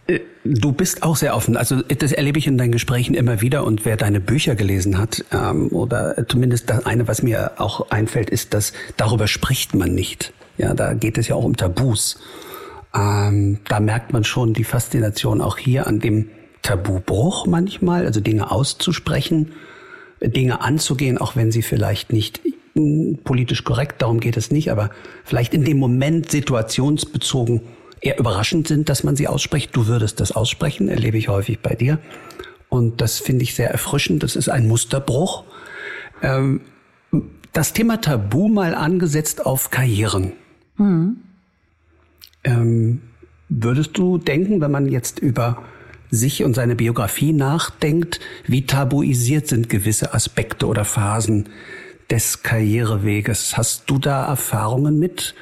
[0.07, 1.57] Äh, du bist auch sehr offen.
[1.57, 3.65] Also das erlebe ich in deinen Gesprächen immer wieder.
[3.65, 8.29] Und wer deine Bücher gelesen hat, ähm, oder zumindest das eine, was mir auch einfällt,
[8.29, 10.33] ist, dass darüber spricht man nicht.
[10.57, 12.17] Ja, da geht es ja auch um Tabus.
[12.95, 16.29] Ähm, da merkt man schon die Faszination auch hier an dem
[16.61, 19.51] Tabubruch manchmal, also Dinge auszusprechen,
[20.21, 22.39] Dinge anzugehen, auch wenn sie vielleicht nicht
[22.73, 24.89] hm, politisch korrekt, darum geht es nicht, aber
[25.25, 27.61] vielleicht in dem Moment situationsbezogen
[28.01, 29.75] eher überraschend sind, dass man sie ausspricht.
[29.75, 31.99] Du würdest das aussprechen, erlebe ich häufig bei dir.
[32.69, 34.23] Und das finde ich sehr erfrischend.
[34.23, 35.43] Das ist ein Musterbruch.
[36.21, 36.61] Ähm,
[37.53, 40.33] das Thema Tabu mal angesetzt auf Karrieren.
[40.77, 41.17] Mhm.
[42.43, 43.01] Ähm,
[43.49, 45.63] würdest du denken, wenn man jetzt über
[46.11, 51.49] sich und seine Biografie nachdenkt, wie tabuisiert sind gewisse Aspekte oder Phasen
[52.09, 53.57] des Karriereweges?
[53.57, 55.33] Hast du da Erfahrungen mit?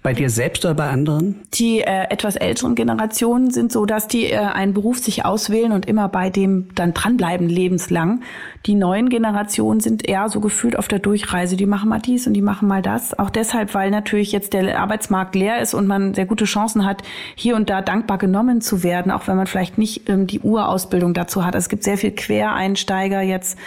[0.00, 1.40] Bei dir selbst oder bei anderen?
[1.54, 5.86] Die äh, etwas älteren Generationen sind so, dass die äh, einen Beruf sich auswählen und
[5.86, 8.22] immer bei dem dann dranbleiben lebenslang.
[8.66, 11.56] Die neuen Generationen sind eher so gefühlt auf der Durchreise.
[11.56, 13.18] Die machen mal dies und die machen mal das.
[13.18, 17.02] Auch deshalb, weil natürlich jetzt der Arbeitsmarkt leer ist und man sehr gute Chancen hat,
[17.34, 21.12] hier und da dankbar genommen zu werden, auch wenn man vielleicht nicht ähm, die Urausbildung
[21.12, 21.56] dazu hat.
[21.56, 23.58] Es gibt sehr viel Quereinsteiger jetzt.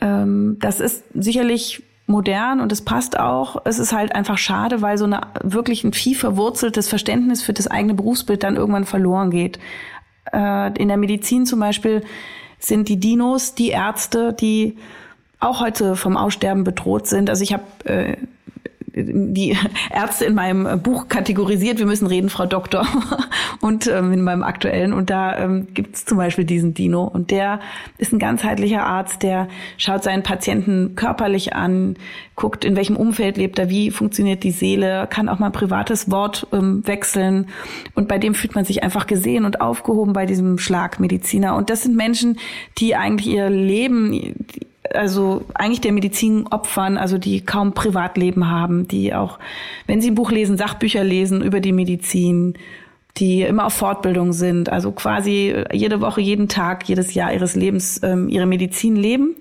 [0.00, 3.62] Ähm, das ist sicherlich modern und es passt auch.
[3.64, 7.66] Es ist halt einfach schade, weil so eine wirklich ein viel verwurzeltes Verständnis für das
[7.66, 9.58] eigene Berufsbild dann irgendwann verloren geht.
[10.32, 12.04] Äh, in der Medizin zum Beispiel
[12.58, 14.76] sind die Dinos die Ärzte, die
[15.40, 17.28] auch heute vom Aussterben bedroht sind.
[17.28, 18.16] Also ich habe äh,
[18.96, 19.56] die
[19.90, 21.78] Ärzte in meinem Buch kategorisiert.
[21.78, 22.86] Wir müssen reden, Frau Doktor.
[23.60, 24.92] Und ähm, in meinem aktuellen.
[24.92, 27.04] Und da ähm, gibt es zum Beispiel diesen Dino.
[27.04, 27.60] Und der
[27.98, 31.96] ist ein ganzheitlicher Arzt, der schaut seinen Patienten körperlich an,
[32.36, 36.10] guckt, in welchem Umfeld lebt er, wie funktioniert die Seele, kann auch mal ein privates
[36.10, 37.48] Wort ähm, wechseln.
[37.94, 41.54] Und bei dem fühlt man sich einfach gesehen und aufgehoben bei diesem Schlagmediziner.
[41.54, 42.38] Und das sind Menschen,
[42.78, 44.34] die eigentlich ihr Leben,
[44.94, 49.38] also eigentlich der Medizin opfern, also die kaum Privatleben haben, die auch,
[49.86, 52.54] wenn sie ein Buch lesen, Sachbücher lesen über die Medizin,
[53.18, 58.00] die immer auf Fortbildung sind, also quasi jede Woche, jeden Tag, jedes Jahr ihres Lebens
[58.02, 59.36] ähm, ihre Medizin leben.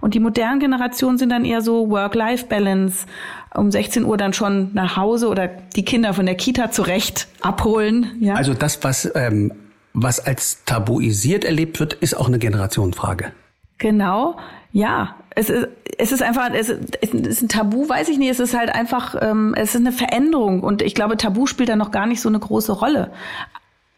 [0.00, 3.06] Und die modernen Generationen sind dann eher so Work-Life-Balance,
[3.54, 8.16] um 16 Uhr dann schon nach Hause oder die Kinder von der Kita zurecht abholen.
[8.20, 8.34] Ja?
[8.34, 9.52] Also das, was, ähm,
[9.92, 13.32] was als tabuisiert erlebt wird, ist auch eine Generationenfrage.
[13.78, 14.36] Genau.
[14.72, 18.56] Ja, es ist, es ist einfach, es ist ein Tabu, weiß ich nicht, es ist
[18.56, 22.06] halt einfach, ähm, es ist eine Veränderung und ich glaube, Tabu spielt da noch gar
[22.06, 23.10] nicht so eine große Rolle.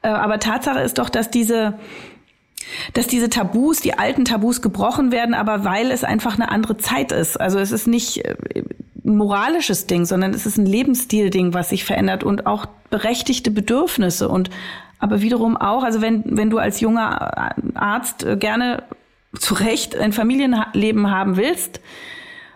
[0.03, 1.79] Äh, aber Tatsache ist doch, dass diese,
[2.95, 7.13] dass diese Tabus, die alten Tabus gebrochen werden, aber weil es einfach eine andere Zeit
[7.13, 7.41] ist.
[7.41, 8.37] Also es ist nicht äh,
[9.05, 14.29] ein moralisches Ding, sondern es ist ein Lebensstil-Ding, was sich verändert und auch berechtigte Bedürfnisse
[14.29, 14.51] und
[14.99, 18.83] aber wiederum auch, also wenn, wenn du als junger Arzt äh, gerne
[19.39, 21.81] zu Recht ein Familienleben haben willst,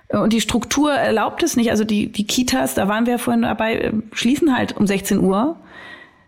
[0.08, 1.70] und die Struktur erlaubt es nicht.
[1.70, 5.56] Also die, die Kitas, da waren wir vorhin dabei, äh, schließen halt um 16 Uhr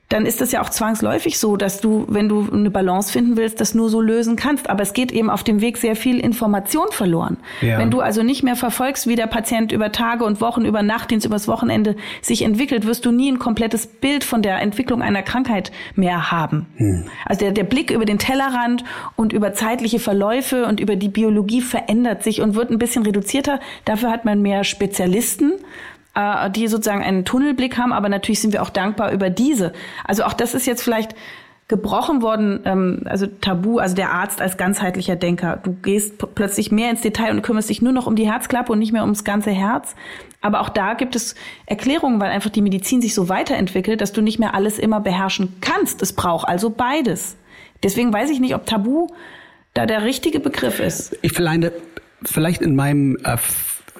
[0.08, 3.60] dann ist das ja auch zwangsläufig so, dass du, wenn du eine Balance finden willst,
[3.60, 4.70] das nur so lösen kannst.
[4.70, 7.38] Aber es geht eben auf dem Weg sehr viel Information verloren.
[7.60, 7.78] Ja.
[7.78, 11.26] Wenn du also nicht mehr verfolgst, wie der Patient über Tage und Wochen, über Nachtdienst,
[11.26, 15.72] übers Wochenende sich entwickelt, wirst du nie ein komplettes Bild von der Entwicklung einer Krankheit
[15.96, 16.66] mehr haben.
[16.76, 17.06] Hm.
[17.24, 18.84] Also der, der Blick über den Tellerrand
[19.16, 23.58] und über zeitliche Verläufe und über die Biologie verändert sich und wird ein bisschen reduzierter.
[23.84, 25.54] Dafür hat man mehr Spezialisten
[26.16, 29.72] äh, die sozusagen einen Tunnelblick haben, aber natürlich sind wir auch dankbar über diese.
[30.04, 31.14] Also auch das ist jetzt vielleicht
[31.68, 35.58] gebrochen worden, ähm, also Tabu, also der Arzt als ganzheitlicher Denker.
[35.62, 38.78] Du gehst plötzlich mehr ins Detail und kümmerst dich nur noch um die Herzklappe und
[38.78, 39.96] nicht mehr ums ganze Herz.
[40.40, 41.34] Aber auch da gibt es
[41.66, 45.56] Erklärungen, weil einfach die Medizin sich so weiterentwickelt, dass du nicht mehr alles immer beherrschen
[45.60, 46.02] kannst.
[46.02, 47.36] Es braucht also beides.
[47.82, 49.08] Deswegen weiß ich nicht, ob Tabu
[49.74, 51.18] da der richtige Begriff ist.
[51.22, 51.72] Ich vielleicht,
[52.22, 53.36] vielleicht in meinem äh,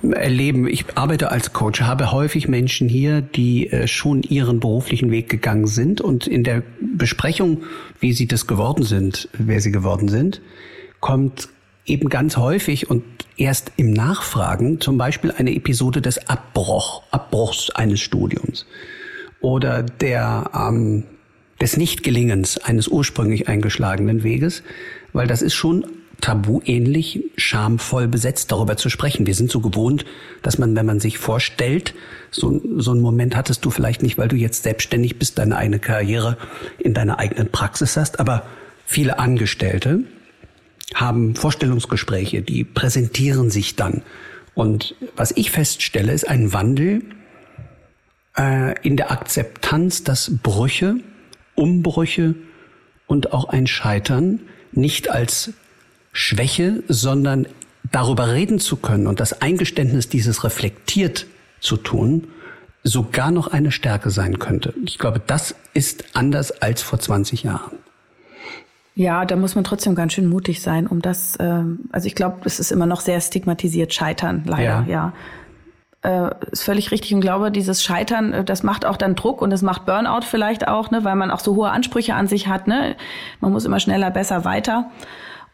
[0.02, 0.66] erleben.
[0.68, 5.66] Ich arbeite als Coach, habe häufig Menschen hier, die äh, schon ihren beruflichen Weg gegangen
[5.66, 7.62] sind und in der Besprechung,
[8.00, 10.40] wie sie das geworden sind, wer sie geworden sind,
[11.00, 11.48] kommt
[11.86, 13.04] eben ganz häufig und
[13.36, 18.66] erst im Nachfragen zum Beispiel eine Episode des Abbruch, Abbruchs eines Studiums
[19.40, 21.04] oder der ähm,
[21.60, 24.62] des Nichtgelingens eines ursprünglich eingeschlagenen Weges,
[25.12, 25.86] weil das ist schon
[26.20, 29.26] tabuähnlich, schamvoll besetzt, darüber zu sprechen.
[29.26, 30.04] Wir sind so gewohnt,
[30.42, 31.94] dass man, wenn man sich vorstellt,
[32.30, 35.78] so, so einen Moment hattest du vielleicht nicht, weil du jetzt selbstständig bist, deine eigene
[35.78, 36.36] Karriere
[36.78, 38.46] in deiner eigenen Praxis hast, aber
[38.84, 40.04] viele Angestellte
[40.94, 44.02] haben Vorstellungsgespräche, die präsentieren sich dann.
[44.54, 47.02] Und was ich feststelle, ist ein Wandel
[48.38, 50.96] äh, in der Akzeptanz, dass Brüche,
[51.54, 52.34] Umbrüche
[53.06, 54.40] und auch ein Scheitern
[54.72, 55.52] nicht als
[56.16, 57.46] Schwäche, sondern
[57.92, 61.26] darüber reden zu können und das Eingeständnis dieses reflektiert
[61.60, 62.28] zu tun,
[62.82, 64.72] sogar noch eine Stärke sein könnte.
[64.86, 67.78] Ich glaube, das ist anders als vor 20 Jahren.
[68.94, 72.38] Ja, da muss man trotzdem ganz schön mutig sein, um das, äh, also ich glaube,
[72.44, 75.12] es ist immer noch sehr stigmatisiert, Scheitern, leider, ja.
[76.02, 76.28] ja.
[76.28, 79.52] Äh, ist völlig richtig und glaube, dieses Scheitern, äh, das macht auch dann Druck und
[79.52, 82.68] es macht Burnout vielleicht auch, ne, weil man auch so hohe Ansprüche an sich hat.
[82.68, 82.96] Ne?
[83.40, 84.90] Man muss immer schneller, besser, weiter.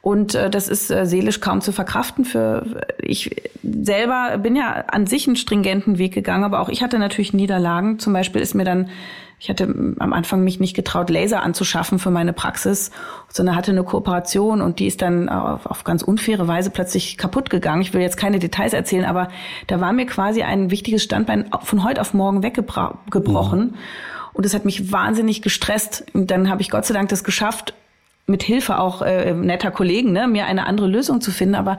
[0.03, 5.07] Und äh, das ist äh, seelisch kaum zu verkraften für ich selber bin ja an
[5.07, 8.01] sich einen stringenten Weg gegangen, aber auch ich hatte natürlich Niederlagen.
[8.01, 8.91] Zum Beispiel ist mir dann
[9.39, 12.91] Ich hatte am Anfang mich nicht getraut, Laser anzuschaffen für meine Praxis,
[13.29, 17.49] sondern hatte eine Kooperation und die ist dann auf, auf ganz unfaire Weise plötzlich kaputt
[17.49, 17.83] gegangen.
[17.83, 19.29] Ich will jetzt keine Details erzählen, aber
[19.69, 23.61] da war mir quasi ein wichtiges Standbein von heute auf morgen weggebrochen.
[23.61, 23.75] Mhm.
[24.33, 26.07] Und das hat mich wahnsinnig gestresst.
[26.13, 27.75] Und dann habe ich Gott sei Dank das geschafft,
[28.27, 31.55] mit Hilfe auch äh, netter Kollegen, ne, mir eine andere Lösung zu finden.
[31.55, 31.79] Aber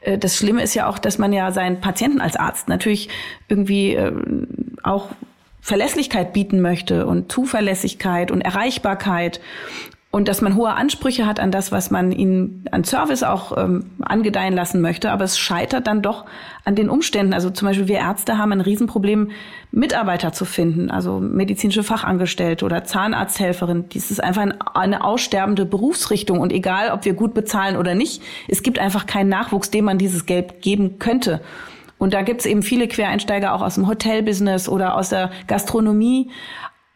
[0.00, 3.08] äh, das Schlimme ist ja auch, dass man ja seinen Patienten als Arzt natürlich
[3.48, 4.12] irgendwie äh,
[4.82, 5.08] auch
[5.60, 9.40] Verlässlichkeit bieten möchte und Zuverlässigkeit und Erreichbarkeit
[10.12, 13.86] und dass man hohe Ansprüche hat an das, was man ihnen an Service auch ähm,
[14.02, 15.10] angedeihen lassen möchte.
[15.10, 16.26] Aber es scheitert dann doch
[16.66, 17.32] an den Umständen.
[17.32, 19.30] Also zum Beispiel wir Ärzte haben ein Riesenproblem,
[19.70, 23.88] Mitarbeiter zu finden, also medizinische Fachangestellte oder Zahnarzthelferin.
[23.88, 26.40] Dies ist einfach eine aussterbende Berufsrichtung.
[26.40, 29.96] Und egal, ob wir gut bezahlen oder nicht, es gibt einfach keinen Nachwuchs, dem man
[29.96, 31.40] dieses Geld geben könnte.
[31.96, 36.30] Und da gibt es eben viele Quereinsteiger auch aus dem Hotelbusiness oder aus der Gastronomie.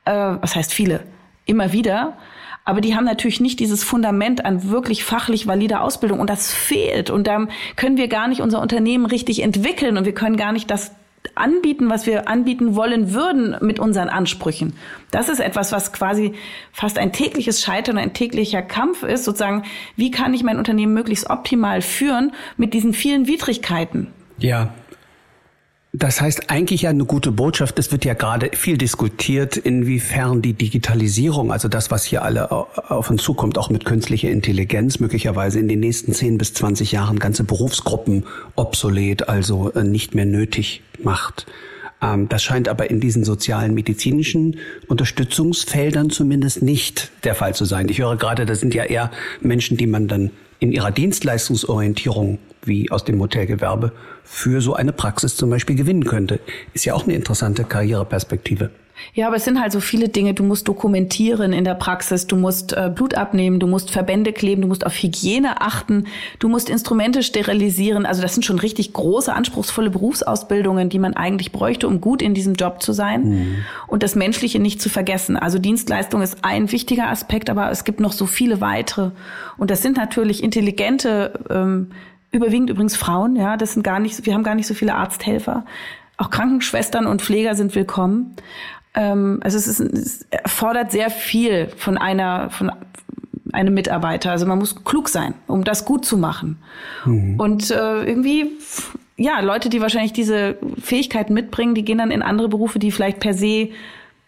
[0.04, 1.00] Äh, was heißt viele?
[1.46, 2.18] Immer wieder.
[2.66, 7.10] Aber die haben natürlich nicht dieses Fundament an wirklich fachlich valider Ausbildung und das fehlt.
[7.10, 10.68] Und da können wir gar nicht unser Unternehmen richtig entwickeln und wir können gar nicht
[10.68, 10.90] das
[11.36, 14.74] anbieten, was wir anbieten wollen würden mit unseren Ansprüchen.
[15.12, 16.34] Das ist etwas, was quasi
[16.72, 19.62] fast ein tägliches Scheitern, ein täglicher Kampf ist, sozusagen,
[19.94, 24.08] wie kann ich mein Unternehmen möglichst optimal führen mit diesen vielen Widrigkeiten?
[24.38, 24.74] Ja,
[25.98, 27.78] das heißt eigentlich ja eine gute Botschaft.
[27.78, 33.08] Es wird ja gerade viel diskutiert, inwiefern die Digitalisierung, also das, was hier alle auf
[33.08, 37.44] uns zukommt, auch mit künstlicher Intelligenz, möglicherweise in den nächsten 10 bis 20 Jahren ganze
[37.44, 38.24] Berufsgruppen
[38.56, 41.46] obsolet, also äh, nicht mehr nötig macht.
[42.02, 47.88] Ähm, das scheint aber in diesen sozialen medizinischen Unterstützungsfeldern zumindest nicht der Fall zu sein.
[47.88, 52.90] Ich höre gerade, das sind ja eher Menschen, die man dann in ihrer Dienstleistungsorientierung wie
[52.90, 53.92] aus dem Hotelgewerbe
[54.24, 56.40] für so eine Praxis zum Beispiel gewinnen könnte.
[56.74, 58.70] Ist ja auch eine interessante Karriereperspektive.
[59.14, 60.34] Ja, aber es sind halt so viele Dinge.
[60.34, 64.62] Du musst dokumentieren in der Praxis, du musst äh, Blut abnehmen, du musst Verbände kleben,
[64.62, 66.06] du musst auf Hygiene achten,
[66.38, 68.06] du musst Instrumente sterilisieren.
[68.06, 72.34] Also das sind schon richtig große, anspruchsvolle Berufsausbildungen, die man eigentlich bräuchte, um gut in
[72.34, 73.56] diesem Job zu sein mhm.
[73.86, 75.36] und das Menschliche nicht zu vergessen.
[75.36, 79.10] Also Dienstleistung ist ein wichtiger Aspekt, aber es gibt noch so viele weitere.
[79.58, 81.90] Und das sind natürlich intelligente ähm,
[82.36, 85.64] Überwiegend übrigens Frauen, ja, das sind gar nicht, wir haben gar nicht so viele Arzthelfer.
[86.18, 88.36] Auch Krankenschwestern und Pfleger sind willkommen.
[88.94, 92.70] Ähm, also es, ist, es erfordert sehr viel von einer, von
[93.52, 94.32] einem Mitarbeiter.
[94.32, 96.58] Also man muss klug sein, um das gut zu machen.
[97.06, 97.40] Mhm.
[97.40, 98.50] Und äh, irgendwie,
[99.16, 103.18] ja, Leute, die wahrscheinlich diese Fähigkeiten mitbringen, die gehen dann in andere Berufe, die vielleicht
[103.18, 103.70] per se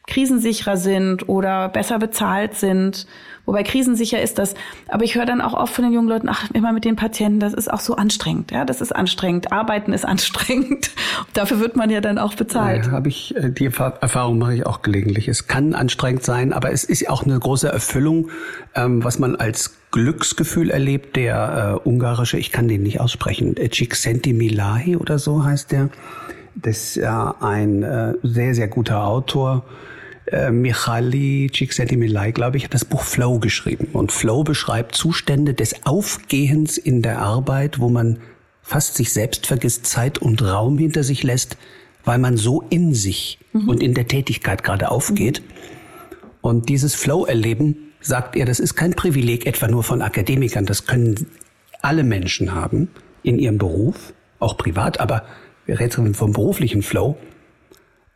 [0.06, 3.06] krisensicherer sind oder besser bezahlt sind.
[3.48, 4.52] Wobei krisensicher ist das.
[4.88, 7.40] Aber ich höre dann auch oft von den jungen Leuten, ach, immer mit den Patienten,
[7.40, 8.50] das ist auch so anstrengend.
[8.50, 9.52] Ja, das ist anstrengend.
[9.52, 10.90] Arbeiten ist anstrengend.
[11.32, 12.84] Dafür wird man ja dann auch bezahlt.
[12.84, 15.28] Ja, habe ich, äh, die Erfahrung mache ich auch gelegentlich.
[15.28, 18.28] Es kann anstrengend sein, aber es ist auch eine große Erfüllung,
[18.74, 21.16] ähm, was man als Glücksgefühl erlebt.
[21.16, 25.88] Der äh, ungarische, ich kann den nicht aussprechen, Csikszentmihalyi oder so heißt der.
[26.54, 29.64] Das ist ja ein äh, sehr, sehr guter Autor
[30.32, 33.88] äh, Michali Csikszentmihalyi, glaube ich, hat das Buch Flow geschrieben.
[33.92, 38.18] Und Flow beschreibt Zustände des Aufgehens in der Arbeit, wo man
[38.62, 41.56] fast sich selbst vergisst, Zeit und Raum hinter sich lässt,
[42.04, 43.68] weil man so in sich mhm.
[43.68, 45.42] und in der Tätigkeit gerade aufgeht.
[46.40, 51.26] Und dieses Flow-Erleben, sagt er, das ist kein Privileg etwa nur von Akademikern, das können
[51.82, 52.88] alle Menschen haben
[53.22, 55.24] in ihrem Beruf, auch privat, aber
[55.66, 57.16] wir reden vom beruflichen Flow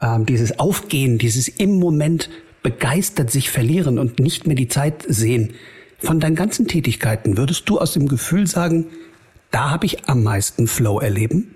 [0.02, 2.28] ähm, dieses Aufgehen, dieses im Moment
[2.62, 5.54] begeistert sich verlieren und nicht mehr die Zeit sehen.
[5.98, 8.86] Von deinen ganzen Tätigkeiten würdest du aus dem Gefühl sagen,
[9.50, 11.54] da habe ich am meisten Flow erleben?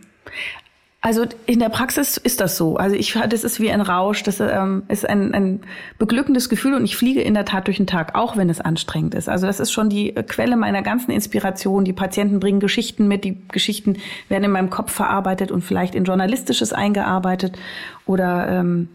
[1.06, 2.78] Also in der Praxis ist das so.
[2.78, 5.60] Also ich, das ist wie ein Rausch, das ähm, ist ein, ein
[6.00, 9.14] beglückendes Gefühl und ich fliege in der Tat durch den Tag, auch wenn es anstrengend
[9.14, 9.28] ist.
[9.28, 11.84] Also das ist schon die Quelle meiner ganzen Inspiration.
[11.84, 16.02] Die Patienten bringen Geschichten mit, die Geschichten werden in meinem Kopf verarbeitet und vielleicht in
[16.02, 17.56] Journalistisches eingearbeitet.
[18.04, 18.88] Oder ähm,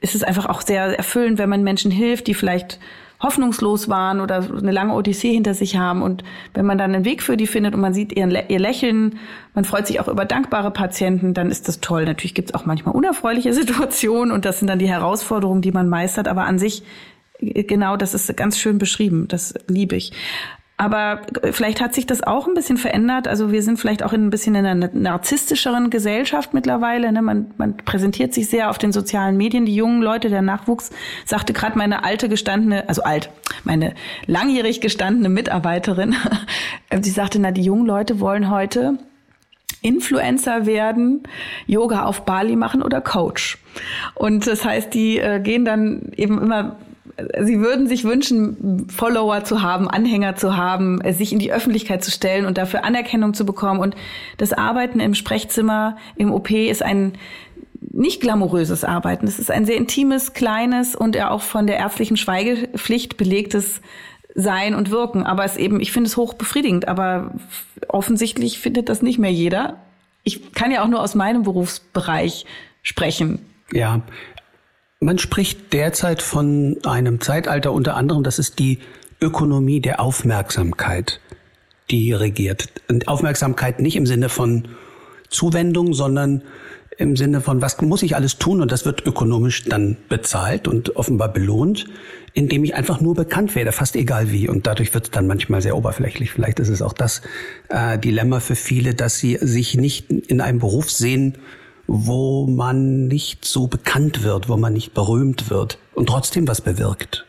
[0.00, 2.78] es ist einfach auch sehr erfüllend, wenn man Menschen hilft, die vielleicht
[3.20, 6.02] hoffnungslos waren oder eine lange Odyssee hinter sich haben.
[6.02, 6.22] Und
[6.54, 9.18] wenn man dann einen Weg für die findet und man sieht ihr, ihr Lächeln,
[9.54, 12.04] man freut sich auch über dankbare Patienten, dann ist das toll.
[12.04, 15.88] Natürlich gibt es auch manchmal unerfreuliche Situationen und das sind dann die Herausforderungen, die man
[15.88, 16.28] meistert.
[16.28, 16.84] Aber an sich
[17.40, 19.26] genau, das ist ganz schön beschrieben.
[19.28, 20.12] Das liebe ich.
[20.80, 23.26] Aber vielleicht hat sich das auch ein bisschen verändert.
[23.26, 27.10] Also wir sind vielleicht auch in ein bisschen in einer narzisstischeren Gesellschaft mittlerweile.
[27.10, 27.20] Ne?
[27.20, 29.66] Man, man präsentiert sich sehr auf den sozialen Medien.
[29.66, 30.90] Die jungen Leute, der Nachwuchs,
[31.24, 33.28] sagte gerade meine alte gestandene, also alt,
[33.64, 33.94] meine
[34.26, 36.14] langjährig gestandene Mitarbeiterin,
[37.02, 38.98] sie sagte, na, die jungen Leute wollen heute
[39.82, 41.24] Influencer werden,
[41.66, 43.58] Yoga auf Bali machen oder Coach.
[44.14, 46.76] Und das heißt, die äh, gehen dann eben immer
[47.40, 52.04] Sie würden sich wünschen, Follower zu haben, Anhänger zu haben, äh, sich in die Öffentlichkeit
[52.04, 53.80] zu stellen und dafür Anerkennung zu bekommen.
[53.80, 53.96] Und
[54.36, 57.14] das Arbeiten im Sprechzimmer, im OP ist ein
[57.80, 59.26] nicht glamouröses Arbeiten.
[59.26, 63.80] Es ist ein sehr intimes, kleines und ja auch von der ärztlichen Schweigepflicht belegtes
[64.34, 65.24] Sein und Wirken.
[65.24, 66.86] Aber es eben, ich finde es hoch befriedigend.
[66.86, 67.32] Aber
[67.88, 69.78] offensichtlich findet das nicht mehr jeder.
[70.22, 72.46] Ich kann ja auch nur aus meinem Berufsbereich
[72.82, 73.40] sprechen.
[73.72, 74.02] Ja,
[75.00, 78.78] man spricht derzeit von einem Zeitalter unter anderem, das ist die
[79.20, 81.20] Ökonomie der Aufmerksamkeit,
[81.90, 82.68] die regiert.
[82.88, 84.68] Und Aufmerksamkeit nicht im Sinne von
[85.28, 86.42] Zuwendung, sondern
[86.96, 88.60] im Sinne von, was muss ich alles tun?
[88.60, 91.86] Und das wird ökonomisch dann bezahlt und offenbar belohnt,
[92.34, 94.48] indem ich einfach nur bekannt werde, fast egal wie.
[94.48, 96.32] Und dadurch wird es dann manchmal sehr oberflächlich.
[96.32, 97.22] Vielleicht ist es auch das
[97.68, 101.38] äh, Dilemma für viele, dass sie sich nicht in einem Beruf sehen,
[101.88, 107.24] wo man nicht so bekannt wird, wo man nicht berühmt wird und trotzdem was bewirkt.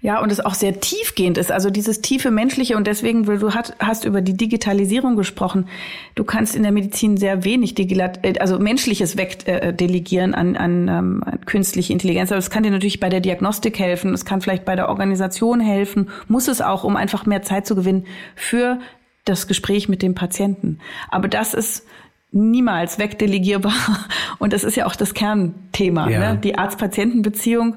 [0.00, 3.52] Ja, und es auch sehr tiefgehend ist, also dieses tiefe menschliche und deswegen, weil du
[3.52, 5.66] hast, hast über die Digitalisierung gesprochen.
[6.14, 11.40] Du kannst in der Medizin sehr wenig äh, also menschliches wegdelegieren an, an, ähm, an
[11.46, 12.30] künstliche Intelligenz.
[12.30, 15.58] Aber es kann dir natürlich bei der Diagnostik helfen, es kann vielleicht bei der Organisation
[15.58, 18.78] helfen, muss es auch, um einfach mehr Zeit zu gewinnen für
[19.24, 20.78] das Gespräch mit dem Patienten.
[21.10, 21.84] Aber das ist
[22.30, 23.72] niemals wegdelegierbar.
[24.38, 26.34] Und das ist ja auch das Kernthema, ja.
[26.34, 26.38] ne?
[26.38, 27.76] die Arzt-Patienten-Beziehung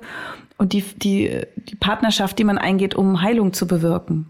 [0.58, 4.28] und die, die, die Partnerschaft, die man eingeht, um Heilung zu bewirken.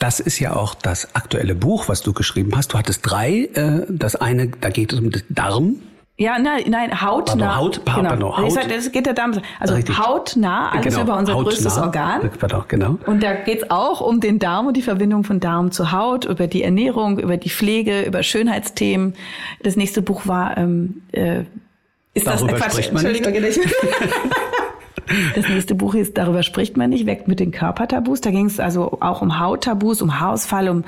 [0.00, 2.72] Das ist ja auch das aktuelle Buch, was du geschrieben hast.
[2.72, 3.48] Du hattest drei.
[3.54, 5.76] Äh, das eine, da geht es um den Darm.
[6.22, 7.56] Ja, nein, nein, hautnah.
[7.56, 8.38] Haut, pardon, genau.
[8.38, 8.56] Haut.
[8.70, 9.40] Das geht der Darm.
[9.58, 9.98] Also Richtig.
[9.98, 11.02] hautnah, alles genau.
[11.02, 11.50] über unser hautnah.
[11.50, 12.30] größtes Organ.
[12.38, 12.98] Pardon, genau.
[13.06, 16.46] Und da geht's auch um den Darm und die Verbindung von Darm zu Haut, über
[16.46, 19.14] die Ernährung, über die Pflege, über Schönheitsthemen.
[19.64, 21.40] Das nächste Buch war ähm, äh,
[22.14, 23.60] ist Darüber das äh, Quatsch, Entschuldigung, nicht.
[25.34, 28.20] Das nächste Buch ist Darüber spricht man nicht, weg mit den Körpertabus.
[28.20, 30.84] Da ging es also auch um Hauttabus, um Haarausfall, um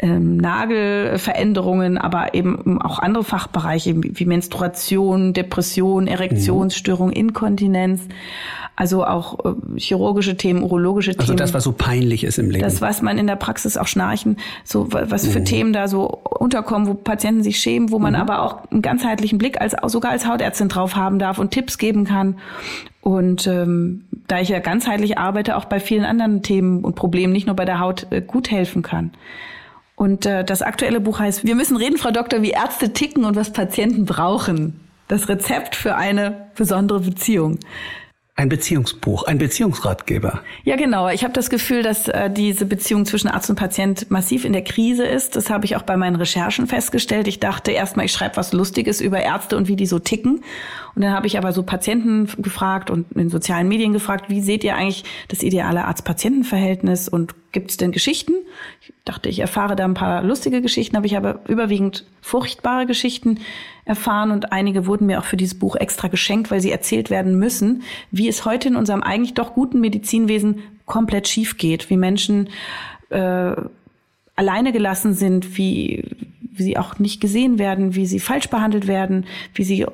[0.00, 8.02] ähm, Nagelveränderungen, aber eben auch andere Fachbereiche wie Menstruation, Depression, Erektionsstörung, Inkontinenz.
[8.76, 11.30] Also auch äh, chirurgische Themen, urologische also Themen.
[11.32, 12.62] Also das, was so peinlich ist im Leben.
[12.62, 15.44] Das, was man in der Praxis auch schnarchen, so was für mhm.
[15.44, 18.20] Themen da so unterkommen, wo Patienten sich schämen, wo man mhm.
[18.20, 22.04] aber auch einen ganzheitlichen Blick als sogar als Hautärztin drauf haben darf und Tipps geben
[22.04, 22.36] kann.
[23.00, 27.48] Und ähm, da ich ja ganzheitlich arbeite, auch bei vielen anderen Themen und Problemen, nicht
[27.48, 29.10] nur bei der Haut, äh, gut helfen kann.
[29.98, 33.34] Und äh, das aktuelle Buch heißt Wir müssen reden, Frau Doktor, wie Ärzte ticken und
[33.34, 34.78] was Patienten brauchen.
[35.08, 37.58] Das Rezept für eine besondere Beziehung.
[38.36, 40.42] Ein Beziehungsbuch, ein Beziehungsratgeber.
[40.62, 41.08] Ja, genau.
[41.08, 44.62] Ich habe das Gefühl, dass äh, diese Beziehung zwischen Arzt und Patient massiv in der
[44.62, 45.34] Krise ist.
[45.34, 47.26] Das habe ich auch bei meinen Recherchen festgestellt.
[47.26, 50.44] Ich dachte erstmal, ich schreibe was Lustiges über Ärzte und wie die so ticken.
[50.94, 54.62] Und dann habe ich aber so Patienten gefragt und in sozialen Medien gefragt, wie seht
[54.62, 58.32] ihr eigentlich das ideale Arzt-Patienten-Verhältnis und gibt es denn Geschichten?
[58.80, 63.40] Ich dachte, ich erfahre da ein paar lustige Geschichten, aber ich habe überwiegend furchtbare Geschichten
[63.84, 67.38] erfahren und einige wurden mir auch für dieses Buch extra geschenkt, weil sie erzählt werden
[67.38, 72.50] müssen, wie es heute in unserem eigentlich doch guten Medizinwesen komplett schief geht, wie Menschen
[73.10, 73.54] äh,
[74.36, 76.04] alleine gelassen sind, wie,
[76.40, 79.86] wie sie auch nicht gesehen werden, wie sie falsch behandelt werden, wie sie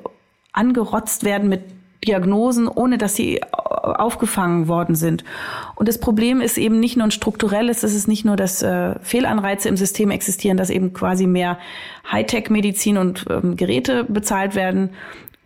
[0.51, 1.61] angerotzt werden mit
[2.05, 5.23] Diagnosen, ohne dass sie aufgefangen worden sind.
[5.75, 8.95] Und das Problem ist eben nicht nur ein strukturelles, es ist nicht nur, dass äh,
[9.01, 11.57] Fehlanreize im System existieren, dass eben quasi mehr
[12.11, 14.91] Hightech-Medizin und ähm, Geräte bezahlt werden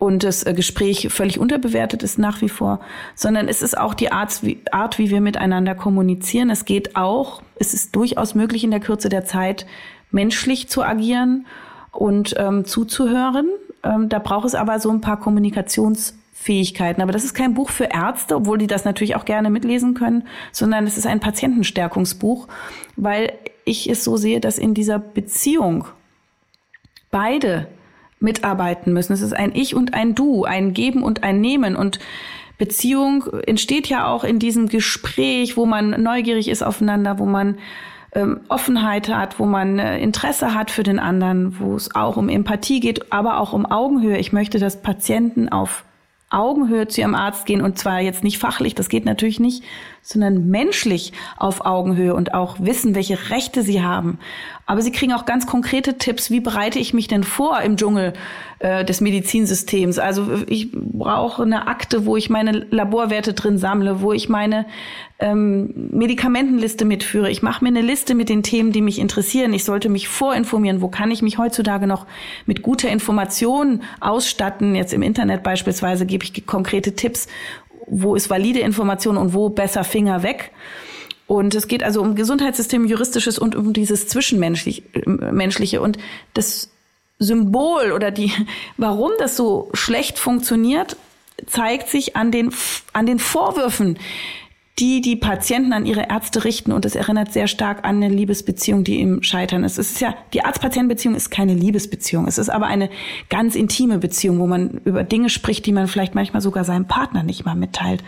[0.00, 2.80] und das äh, Gespräch völlig unterbewertet ist nach wie vor,
[3.14, 6.50] sondern es ist auch die Art wie, Art, wie wir miteinander kommunizieren.
[6.50, 9.66] Es geht auch, es ist durchaus möglich in der Kürze der Zeit,
[10.10, 11.46] menschlich zu agieren
[11.92, 13.48] und ähm, zuzuhören.
[13.82, 17.02] Ähm, da braucht es aber so ein paar Kommunikations- Fähigkeiten.
[17.02, 20.26] Aber das ist kein Buch für Ärzte, obwohl die das natürlich auch gerne mitlesen können,
[20.52, 22.48] sondern es ist ein Patientenstärkungsbuch,
[22.96, 23.34] weil
[23.66, 25.84] ich es so sehe, dass in dieser Beziehung
[27.10, 27.66] beide
[28.20, 29.12] mitarbeiten müssen.
[29.12, 31.98] Es ist ein Ich und ein Du, ein Geben und ein Nehmen und
[32.56, 37.58] Beziehung entsteht ja auch in diesem Gespräch, wo man neugierig ist aufeinander, wo man
[38.12, 42.30] ähm, Offenheit hat, wo man äh, Interesse hat für den anderen, wo es auch um
[42.30, 44.16] Empathie geht, aber auch um Augenhöhe.
[44.16, 45.84] Ich möchte, dass Patienten auf
[46.30, 49.64] Augenhöhe zu ihrem Arzt gehen und zwar jetzt nicht fachlich, das geht natürlich nicht,
[50.02, 54.18] sondern menschlich auf Augenhöhe und auch wissen, welche Rechte sie haben.
[54.66, 58.12] Aber sie kriegen auch ganz konkrete Tipps, wie bereite ich mich denn vor im Dschungel
[58.60, 59.98] äh, des Medizinsystems.
[59.98, 64.66] Also ich brauche eine Akte, wo ich meine Laborwerte drin sammle, wo ich meine
[65.18, 67.30] ähm, Medikamentenliste mitführe.
[67.30, 69.52] Ich mache mir eine Liste mit den Themen, die mich interessieren.
[69.52, 70.80] Ich sollte mich vorinformieren.
[70.80, 72.06] Wo kann ich mich heutzutage noch
[72.46, 74.74] mit guter Information ausstatten?
[74.74, 77.26] Jetzt im Internet beispielsweise gebe ich konkrete Tipps.
[77.86, 80.52] Wo ist valide Information und wo besser Finger weg?
[81.26, 85.80] Und es geht also um Gesundheitssystem, juristisches und um dieses Zwischenmenschliche.
[85.80, 85.98] Und
[86.34, 86.70] das
[87.20, 88.32] Symbol oder die,
[88.76, 90.96] warum das so schlecht funktioniert,
[91.46, 92.52] zeigt sich an den,
[92.92, 93.98] an den Vorwürfen,
[94.78, 96.72] die die Patienten an ihre Ärzte richten.
[96.72, 99.78] Und es erinnert sehr stark an eine Liebesbeziehung, die im Scheitern ist.
[99.78, 102.26] Es ist ja, die Arzt-Patienten-Beziehung ist keine Liebesbeziehung.
[102.26, 102.88] Es ist aber eine
[103.28, 107.22] ganz intime Beziehung, wo man über Dinge spricht, die man vielleicht manchmal sogar seinem Partner
[107.22, 108.02] nicht mal mitteilt.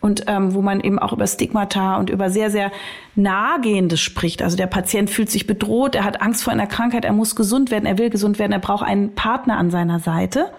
[0.00, 2.72] Und ähm, wo man eben auch über Stigmata und über sehr, sehr
[3.14, 4.42] Nahgehendes spricht.
[4.42, 7.70] Also der Patient fühlt sich bedroht, er hat Angst vor einer Krankheit, er muss gesund
[7.70, 10.50] werden, er will gesund werden, er braucht einen Partner an seiner Seite.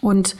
[0.00, 0.36] Und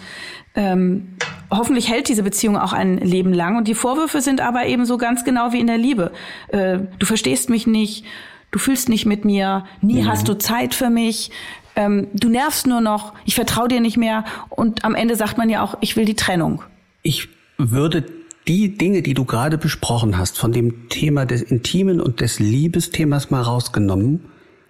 [0.55, 1.17] ähm,
[1.53, 3.57] hoffentlich hält diese Beziehung auch ein Leben lang.
[3.57, 6.13] Und die Vorwürfe sind aber eben so ganz genau wie in der Liebe.
[6.49, 8.05] Äh, du verstehst mich nicht,
[8.51, 10.09] du fühlst nicht mit mir, nie mhm.
[10.09, 11.31] hast du Zeit für mich,
[11.77, 14.25] ähm, du nervst nur noch, ich vertraue dir nicht mehr.
[14.51, 16.63] Und am Ende sagt man ja auch, ich will die Trennung.
[17.03, 17.29] Ich
[17.59, 18.05] würde
[18.49, 23.31] die Dinge, die du gerade besprochen hast, von dem Thema des Intimen und des Liebesthemas
[23.31, 24.21] mal rausgenommen,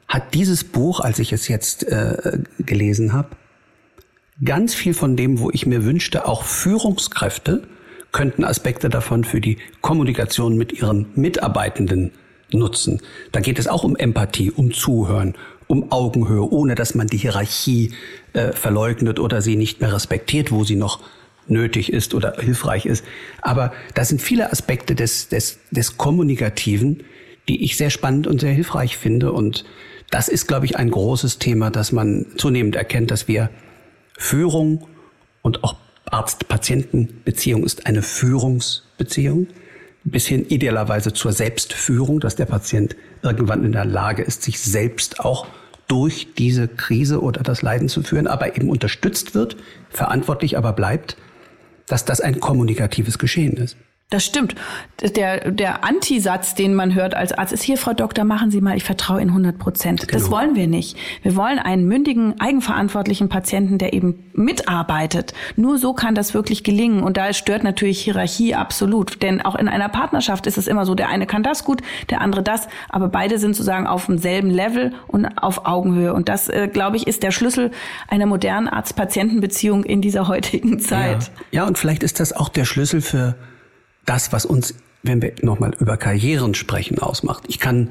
[0.09, 3.31] hat dieses Buch, als ich es jetzt äh, gelesen habe,
[4.45, 7.63] ganz viel von dem, wo ich mir wünschte, auch Führungskräfte
[8.13, 12.13] könnten Aspekte davon für die Kommunikation mit ihren Mitarbeitenden
[12.53, 13.01] nutzen.
[13.33, 15.35] Da geht es auch um Empathie, um Zuhören,
[15.67, 17.93] um Augenhöhe, ohne dass man die Hierarchie
[18.35, 21.01] äh, verleugnet oder sie nicht mehr respektiert, wo sie noch
[21.49, 23.05] nötig ist oder hilfreich ist.
[23.41, 27.03] Aber da sind viele Aspekte des, des, des Kommunikativen,
[27.49, 29.33] die ich sehr spannend und sehr hilfreich finde.
[29.33, 29.65] Und
[30.11, 33.49] das ist, glaube ich, ein großes Thema, dass man zunehmend erkennt, dass wir
[34.23, 34.87] Führung
[35.43, 39.49] und auch Arzt-Patienten-Beziehung ist eine Führungsbeziehung
[40.05, 45.21] bis hin idealerweise zur Selbstführung, dass der Patient irgendwann in der Lage ist, sich selbst
[45.21, 45.47] auch
[45.89, 49.57] durch diese Krise oder das Leiden zu führen, aber eben unterstützt wird,
[49.91, 51.17] verantwortlich aber bleibt,
[51.87, 53.77] dass das ein kommunikatives Geschehen ist.
[54.13, 54.55] Das stimmt.
[55.17, 58.77] Der, der Antisatz, den man hört als Arzt, ist hier, Frau Doktor, machen Sie mal,
[58.77, 60.01] ich vertraue Ihnen 100 Prozent.
[60.01, 60.13] Genau.
[60.13, 60.99] Das wollen wir nicht.
[61.23, 65.33] Wir wollen einen mündigen, eigenverantwortlichen Patienten, der eben mitarbeitet.
[65.57, 67.03] Nur so kann das wirklich gelingen.
[67.03, 69.23] Und da stört natürlich Hierarchie absolut.
[69.23, 72.21] Denn auch in einer Partnerschaft ist es immer so, der eine kann das gut, der
[72.21, 72.69] andere das.
[72.91, 76.13] Aber beide sind sozusagen auf demselben Level und auf Augenhöhe.
[76.13, 77.71] Und das, äh, glaube ich, ist der Schlüssel
[78.09, 81.31] einer modernen Arzt-Patienten-Beziehung in dieser heutigen Zeit.
[81.51, 81.63] Ja.
[81.63, 83.37] ja, und vielleicht ist das auch der Schlüssel für
[84.05, 87.45] das, was uns, wenn wir nochmal über Karrieren sprechen, ausmacht.
[87.49, 87.89] Ich kann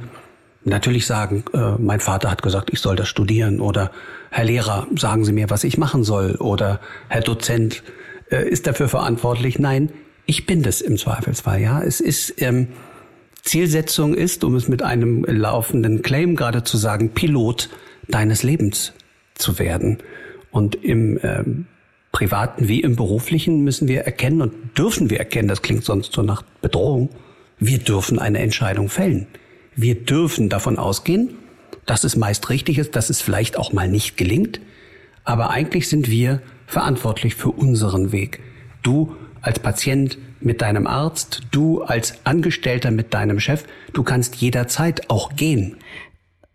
[0.64, 3.92] natürlich sagen, äh, mein Vater hat gesagt, ich soll das studieren oder
[4.30, 7.84] Herr Lehrer, sagen Sie mir, was ich machen soll oder Herr Dozent
[8.32, 9.60] äh, ist dafür verantwortlich.
[9.60, 9.92] Nein,
[10.26, 11.62] ich bin das im Zweifelsfall.
[11.62, 12.68] Ja, es ist ähm,
[13.44, 17.70] Zielsetzung ist, um es mit einem laufenden Claim gerade zu sagen, Pilot
[18.08, 18.94] deines Lebens
[19.36, 19.98] zu werden.
[20.52, 21.66] Und im ähm,
[22.12, 26.22] privaten wie im beruflichen müssen wir erkennen und dürfen wir erkennen, das klingt sonst so
[26.22, 27.10] nach Bedrohung,
[27.60, 29.28] wir dürfen eine Entscheidung fällen.
[29.76, 31.36] Wir dürfen davon ausgehen,
[31.86, 34.60] dass es meist richtig ist, dass es vielleicht auch mal nicht gelingt,
[35.24, 38.40] aber eigentlich sind wir verantwortlich für unseren Weg.
[38.82, 45.10] Du als Patient mit deinem Arzt, du als Angestellter mit deinem Chef, du kannst jederzeit
[45.10, 45.78] auch gehen.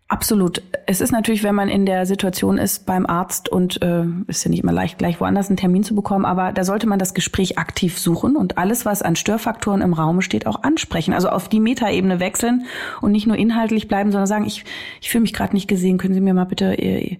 [0.09, 0.61] Absolut.
[0.85, 4.49] Es ist natürlich, wenn man in der Situation ist beim Arzt und äh, ist ja
[4.49, 7.57] nicht immer leicht, gleich woanders einen Termin zu bekommen, aber da sollte man das Gespräch
[7.57, 11.13] aktiv suchen und alles, was an Störfaktoren im Raum steht, auch ansprechen.
[11.13, 12.65] Also auf die Metaebene wechseln
[13.01, 14.63] und nicht nur inhaltlich bleiben, sondern sagen, ich,
[15.01, 17.17] ich fühle mich gerade nicht gesehen, können Sie mir mal bitte äh,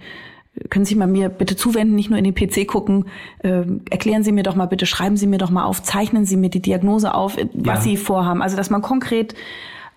[0.69, 3.05] können Sie mal mir bitte zuwenden, nicht nur in den PC gucken.
[3.39, 6.38] Äh, erklären Sie mir doch mal bitte, schreiben Sie mir doch mal auf, zeichnen Sie
[6.38, 7.81] mir die Diagnose auf, was ja.
[7.81, 8.41] Sie vorhaben.
[8.41, 9.35] Also dass man konkret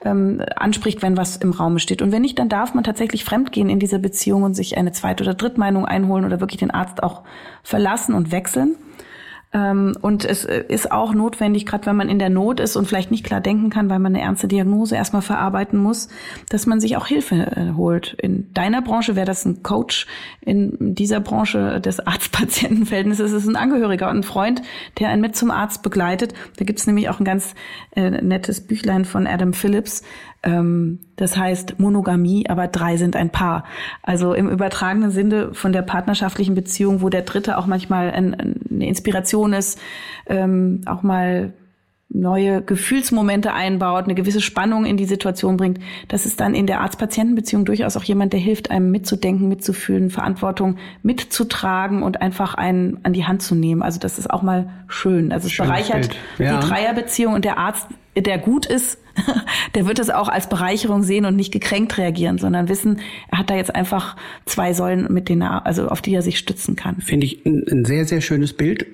[0.05, 2.03] ähm, anspricht, wenn was im Raum steht.
[2.03, 5.24] Und wenn nicht, dann darf man tatsächlich fremdgehen in dieser Beziehung und sich eine zweite
[5.24, 7.22] oder Drittmeinung einholen oder wirklich den Arzt auch
[7.62, 8.76] verlassen und wechseln.
[9.53, 12.86] Ähm, und es äh, ist auch notwendig, gerade wenn man in der Not ist und
[12.86, 16.09] vielleicht nicht klar denken kann, weil man eine ernste Diagnose erstmal verarbeiten muss,
[16.48, 18.14] dass man sich auch Hilfe äh, holt.
[18.14, 20.07] In deiner Branche wäre das ein Coach,
[20.40, 24.62] in dieser Branche des Arzt-Patienten-Verhältnisses ist es ein Angehöriger und ein Freund,
[24.98, 26.32] der einen mit zum Arzt begleitet.
[26.57, 27.55] Da gibt es nämlich auch ein ganz
[27.96, 30.05] äh, nettes Büchlein von Adam Phillips,
[31.16, 33.64] das heißt Monogamie, aber drei sind ein Paar.
[34.03, 39.53] Also im übertragenen Sinne von der partnerschaftlichen Beziehung, wo der Dritte auch manchmal eine Inspiration
[39.53, 39.78] ist,
[40.26, 41.53] ähm, auch mal
[42.13, 45.79] neue Gefühlsmomente einbaut, eine gewisse Spannung in die Situation bringt.
[46.09, 50.77] Das ist dann in der Arzt-Patienten-Beziehung durchaus auch jemand, der hilft, einem mitzudenken, mitzufühlen, Verantwortung
[51.03, 53.83] mitzutragen und einfach einen an die Hand zu nehmen.
[53.83, 55.31] Also das ist auch mal schön.
[55.31, 56.59] Also es Schönes bereichert ja.
[56.59, 57.87] die Dreierbeziehung und der Arzt,
[58.17, 58.99] der gut ist,
[59.77, 63.01] der wird es auch als Bereicherung sehen und nicht gekränkt reagieren, sondern wissen,
[63.31, 66.39] er hat da jetzt einfach zwei Säulen, mit denen er, also auf die er sich
[66.39, 67.01] stützen kann.
[67.01, 68.87] Finde ich ein, ein sehr, sehr schönes Bild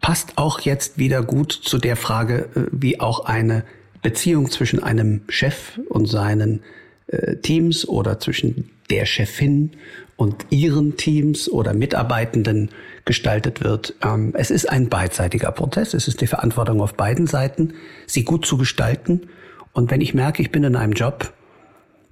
[0.00, 3.64] passt auch jetzt wieder gut zu der Frage, äh, wie auch eine
[4.02, 6.62] Beziehung zwischen einem Chef und seinen
[7.08, 9.72] äh, Teams oder zwischen der Chefin
[10.16, 12.70] und ihren Teams oder Mitarbeitenden
[13.04, 13.94] gestaltet wird.
[14.04, 15.94] Ähm, es ist ein beidseitiger Prozess.
[15.94, 17.74] Es ist die Verantwortung auf beiden Seiten,
[18.06, 19.28] sie gut zu gestalten.
[19.72, 21.32] Und wenn ich merke, ich bin in einem Job,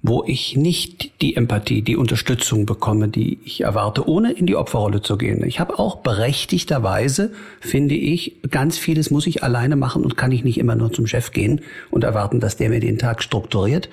[0.01, 5.01] wo ich nicht die Empathie, die Unterstützung bekomme, die ich erwarte, ohne in die Opferrolle
[5.01, 5.43] zu gehen.
[5.45, 10.43] Ich habe auch berechtigterweise, finde ich, ganz vieles muss ich alleine machen und kann ich
[10.43, 13.89] nicht immer nur zum Chef gehen und erwarten, dass der mir den Tag strukturiert.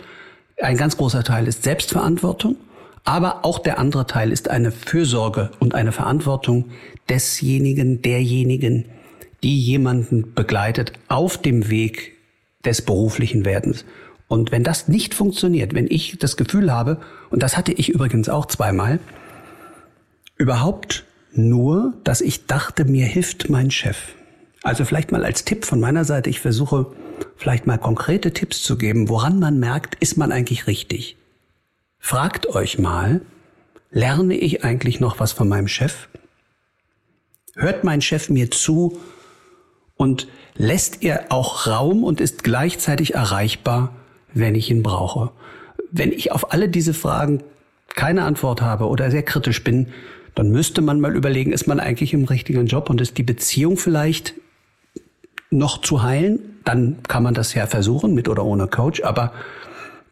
[0.61, 2.57] Ein ganz großer Teil ist Selbstverantwortung,
[3.05, 6.67] aber auch der andere Teil ist eine Fürsorge und eine Verantwortung
[7.09, 8.87] desjenigen, derjenigen,
[9.43, 12.13] die jemanden begleitet auf dem Weg
[12.65, 13.85] des beruflichen Werdens.
[14.29, 17.01] Und wenn das nicht funktioniert, wenn ich das Gefühl habe,
[17.31, 18.99] und das hatte ich übrigens auch zweimal,
[20.37, 24.15] überhaupt nur, dass ich dachte, mir hilft mein Chef.
[24.63, 26.87] Also vielleicht mal als Tipp von meiner Seite, ich versuche
[27.37, 31.17] vielleicht mal konkrete Tipps zu geben, woran man merkt, ist man eigentlich richtig.
[31.99, 33.21] Fragt euch mal,
[33.91, 36.09] lerne ich eigentlich noch was von meinem Chef?
[37.55, 38.99] Hört mein Chef mir zu
[39.95, 43.95] und lässt er auch Raum und ist gleichzeitig erreichbar
[44.37, 45.31] wenn ich ihn brauche.
[45.91, 47.43] Wenn ich auf alle diese Fragen
[47.95, 49.89] keine Antwort habe oder sehr kritisch bin,
[50.35, 53.79] dann müsste man mal überlegen, ist man eigentlich im richtigen Job und ist die Beziehung
[53.79, 54.35] vielleicht
[55.51, 56.59] noch zu heilen?
[56.65, 59.03] Dann kann man das ja versuchen, mit oder ohne Coach.
[59.03, 59.33] Aber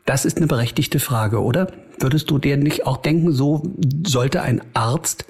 [0.06, 1.72] das ist eine berechtigte Frage, oder?
[1.98, 3.62] Würdest du dir nicht auch denken, so
[4.06, 5.26] sollte ein Arzt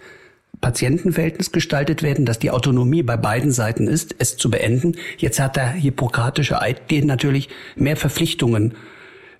[0.64, 4.94] Patientenverhältnis gestaltet werden, dass die Autonomie bei beiden Seiten ist, es zu beenden.
[5.18, 8.72] Jetzt hat der hippokratische Eid dir natürlich mehr Verpflichtungen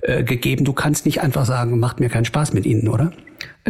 [0.03, 0.66] äh, gegeben.
[0.66, 3.11] Du kannst nicht einfach sagen, macht mir keinen Spaß mit ihnen, oder?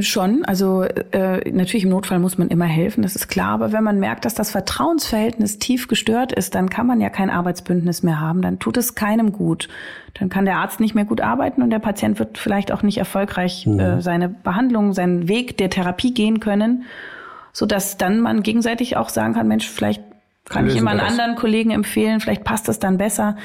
[0.01, 3.85] Schon, also äh, natürlich im Notfall muss man immer helfen, das ist klar, aber wenn
[3.85, 8.21] man merkt, dass das Vertrauensverhältnis tief gestört ist, dann kann man ja kein Arbeitsbündnis mehr
[8.21, 9.69] haben, dann tut es keinem gut.
[10.15, 12.99] Dann kann der Arzt nicht mehr gut arbeiten und der Patient wird vielleicht auch nicht
[12.99, 13.79] erfolgreich mhm.
[13.79, 16.85] äh, seine Behandlung, seinen Weg der Therapie gehen können
[17.55, 20.03] so dass dann man gegenseitig auch sagen kann, Mensch, vielleicht
[20.45, 23.37] kann ich immer einen anderen Kollegen empfehlen, vielleicht passt das dann besser.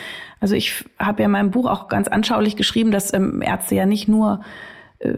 [0.42, 3.86] Also ich habe ja in meinem Buch auch ganz anschaulich geschrieben, dass ähm, Ärzte ja
[3.86, 4.42] nicht nur
[4.98, 5.14] äh,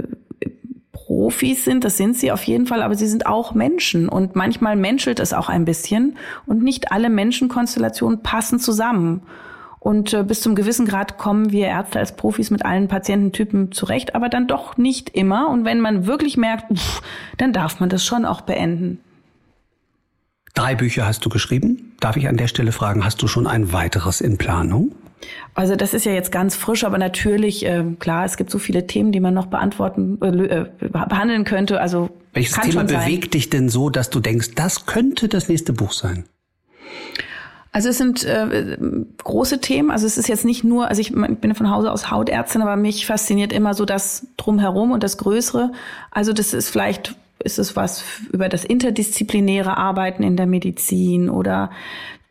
[0.92, 4.76] Profis sind, das sind sie auf jeden Fall, aber sie sind auch Menschen und manchmal
[4.76, 9.24] menschelt es auch ein bisschen und nicht alle Menschenkonstellationen passen zusammen.
[9.82, 14.14] Und äh, bis zum gewissen Grad kommen wir Ärzte als Profis mit allen Patiententypen zurecht,
[14.14, 15.50] aber dann doch nicht immer.
[15.50, 17.02] Und wenn man wirklich merkt, pff,
[17.38, 19.00] dann darf man das schon auch beenden.
[20.54, 21.94] Drei Bücher hast du geschrieben.
[22.00, 24.92] Darf ich an der Stelle fragen, hast du schon ein weiteres in Planung?
[25.56, 28.86] Also das ist ja jetzt ganz frisch, aber natürlich, äh, klar, es gibt so viele
[28.86, 31.82] Themen, die man noch beantworten, äh, äh behandeln könnte.
[31.82, 35.92] Also Welches Thema bewegt dich denn so, dass du denkst, das könnte das nächste Buch
[35.92, 36.26] sein?
[37.72, 38.78] Also es sind äh,
[39.24, 39.92] große Themen.
[39.92, 42.76] Also es ist jetzt nicht nur, also ich, ich bin von Hause aus Hautärztin, aber
[42.76, 45.72] mich fasziniert immer so das drumherum und das Größere.
[46.12, 51.72] Also das ist vielleicht ist es was über das interdisziplinäre Arbeiten in der Medizin oder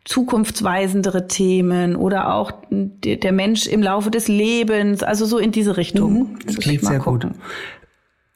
[0.05, 6.13] zukunftsweisendere Themen oder auch der Mensch im Laufe des Lebens, also so in diese Richtung.
[6.13, 7.31] Mhm, das klingt sehr gucken.
[7.31, 7.39] gut.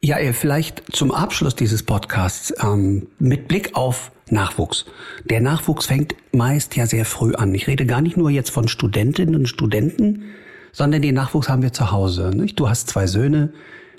[0.01, 4.85] Ja, vielleicht zum Abschluss dieses Podcasts ähm, mit Blick auf Nachwuchs.
[5.23, 7.53] Der Nachwuchs fängt meist ja sehr früh an.
[7.53, 10.23] Ich rede gar nicht nur jetzt von Studentinnen und Studenten,
[10.71, 12.31] sondern den Nachwuchs haben wir zu Hause.
[12.35, 12.59] Nicht?
[12.59, 13.53] Du hast zwei Söhne,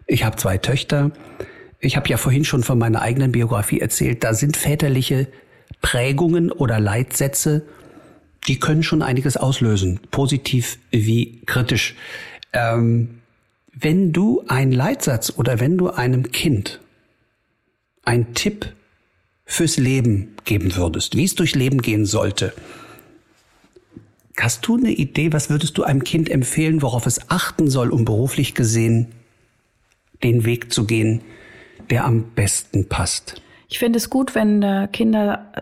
[0.06, 1.12] ich habe zwei Töchter.
[1.78, 4.24] Ich habe ja vorhin schon von meiner eigenen Biografie erzählt.
[4.24, 5.28] Da sind väterliche
[5.82, 7.62] Prägungen oder Leitsätze,
[8.48, 11.94] die können schon einiges auslösen, positiv wie kritisch.
[12.52, 13.20] Ähm,
[13.72, 16.80] wenn du einen Leitsatz oder wenn du einem Kind
[18.04, 18.72] einen Tipp
[19.46, 22.52] fürs Leben geben würdest, wie es durch Leben gehen sollte.
[24.38, 28.04] Hast du eine Idee, was würdest du einem Kind empfehlen, worauf es achten soll, um
[28.04, 29.12] beruflich gesehen
[30.22, 31.22] den Weg zu gehen,
[31.88, 33.40] der am besten passt?
[33.68, 35.52] Ich finde es gut, wenn äh, Kinder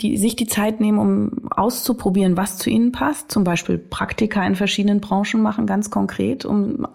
[0.00, 3.30] die, sich die Zeit nehmen, um auszuprobieren, was zu ihnen passt.
[3.30, 6.88] Zum Beispiel Praktika in verschiedenen Branchen machen, ganz konkret, um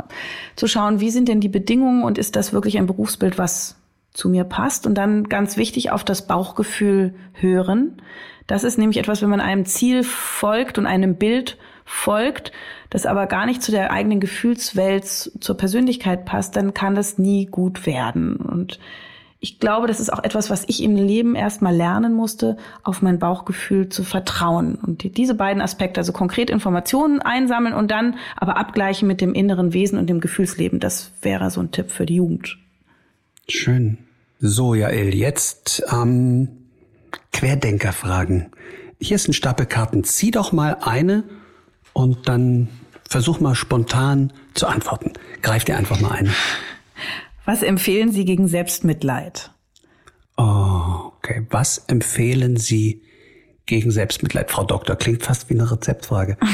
[0.58, 3.76] zu schauen, wie sind denn die Bedingungen und ist das wirklich ein Berufsbild, was
[4.18, 8.02] zu mir passt und dann ganz wichtig auf das Bauchgefühl hören.
[8.48, 12.52] Das ist nämlich etwas, wenn man einem Ziel folgt und einem Bild folgt,
[12.90, 17.46] das aber gar nicht zu der eigenen Gefühlswelt, zur Persönlichkeit passt, dann kann das nie
[17.46, 18.38] gut werden.
[18.38, 18.80] Und
[19.40, 23.20] ich glaube, das ist auch etwas, was ich im Leben erstmal lernen musste, auf mein
[23.20, 24.80] Bauchgefühl zu vertrauen.
[24.82, 29.74] Und diese beiden Aspekte, also konkret Informationen einsammeln und dann aber abgleichen mit dem inneren
[29.74, 32.58] Wesen und dem Gefühlsleben, das wäre so ein Tipp für die Jugend.
[33.48, 34.00] Schön.
[34.40, 36.70] So, Jael, jetzt ähm,
[37.34, 38.52] Querdenkerfragen.
[39.02, 40.04] Hier ist ein Stapel Karten.
[40.04, 41.24] Zieh doch mal eine
[41.94, 42.68] und dann
[43.10, 45.14] versuch mal spontan zu antworten.
[45.42, 46.32] Greif dir einfach mal eine.
[47.46, 49.52] Was empfehlen Sie gegen Selbstmitleid?
[50.38, 51.48] Oh, okay.
[51.50, 53.02] Was empfehlen Sie
[53.68, 54.96] gegen Selbstmitleid, Frau Doktor?
[54.96, 56.38] Klingt fast wie eine Rezeptfrage.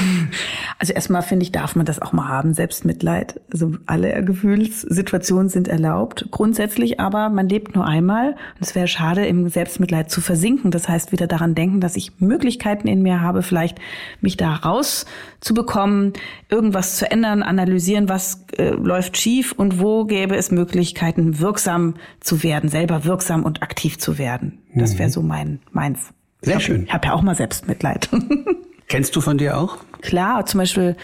[0.80, 3.39] Also erstmal finde ich, darf man das auch mal haben, Selbstmitleid.
[3.53, 8.32] Also alle Gefühlssituationen sind erlaubt, grundsätzlich, aber man lebt nur einmal.
[8.32, 10.72] Und es wäre schade, im Selbstmitleid zu versinken.
[10.72, 13.80] Das heißt, wieder daran denken, dass ich Möglichkeiten in mir habe, vielleicht
[14.20, 16.14] mich da rauszubekommen,
[16.49, 22.43] irgendwas zu ändern, analysieren, was äh, läuft schief und wo gäbe es Möglichkeiten, wirksam zu
[22.43, 24.59] werden, selber wirksam und aktiv zu werden.
[24.76, 25.14] Das wäre mhm.
[25.14, 26.14] so mein meins.
[26.44, 26.84] Sehr ich schön.
[26.86, 28.10] Ich habe ja auch mal Selbstmitleid.
[28.88, 29.78] Kennst du von dir auch?
[30.02, 30.96] Klar, zum Beispiel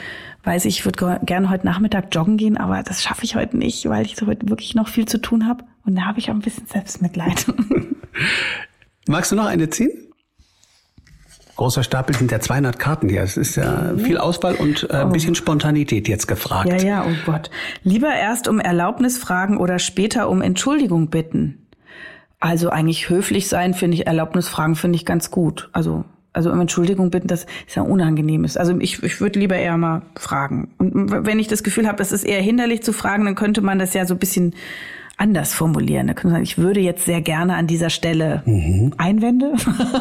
[0.44, 3.88] weiß ich, ich würde gerne heute Nachmittag joggen gehen, aber das schaffe ich heute nicht,
[3.90, 5.64] weil ich heute wirklich noch viel zu tun habe.
[5.86, 7.46] Und da habe ich auch ein bisschen Selbstmitleid.
[9.08, 9.92] Magst du noch eine ziehen?
[11.56, 13.22] Großer Stapel sind ja 200 Karten hier.
[13.22, 15.12] Es ist ja viel Auswahl und äh, ein oh.
[15.12, 16.70] bisschen Spontanität jetzt gefragt.
[16.70, 17.50] Ja, ja, oh Gott.
[17.84, 21.68] Lieber erst um Erlaubnis fragen oder später um Entschuldigung bitten.
[22.40, 25.70] Also eigentlich höflich sein finde ich, Erlaubnis fragen finde ich ganz gut.
[25.74, 28.58] Also also um Entschuldigung bitten, das ist ja unangenehm ist.
[28.58, 30.70] Also ich, ich würde lieber eher mal fragen.
[30.78, 33.80] Und wenn ich das Gefühl habe, das ist eher hinderlich zu fragen, dann könnte man
[33.80, 34.54] das ja so ein bisschen
[35.18, 36.08] anders formulieren.
[36.08, 38.94] Da könnte man sagen, ich würde jetzt sehr gerne an dieser Stelle mhm.
[38.98, 39.54] Einwände.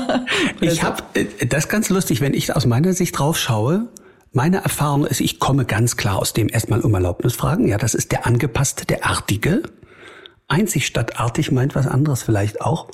[0.61, 3.89] ich habe äh, das ist ganz lustig, wenn ich aus meiner Sicht drauf schaue.
[4.33, 7.67] Meine Erfahrung ist, ich komme ganz klar aus dem erstmal um Erlaubnis fragen.
[7.67, 9.63] Ja, das ist der angepasste, der artige
[10.49, 12.89] einzig statt artig meint was anderes vielleicht auch.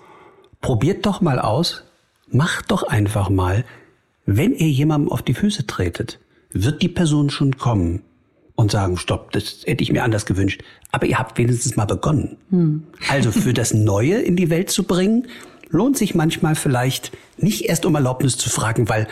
[0.61, 1.84] Probiert doch mal aus,
[2.28, 3.64] macht doch einfach mal,
[4.26, 6.18] wenn ihr jemandem auf die Füße tretet,
[6.50, 8.02] wird die Person schon kommen
[8.55, 10.62] und sagen, stopp, das hätte ich mir anders gewünscht.
[10.92, 12.36] Aber ihr habt wenigstens mal begonnen.
[12.50, 12.84] Hm.
[13.11, 15.26] Also für das Neue in die Welt zu bringen,
[15.68, 19.09] lohnt sich manchmal vielleicht nicht erst um Erlaubnis zu fragen, weil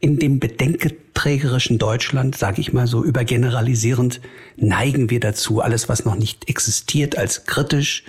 [0.00, 4.20] in dem bedenketrägerischen Deutschland, sage ich mal so übergeneralisierend,
[4.56, 8.04] neigen wir dazu, alles, was noch nicht existiert, als kritisch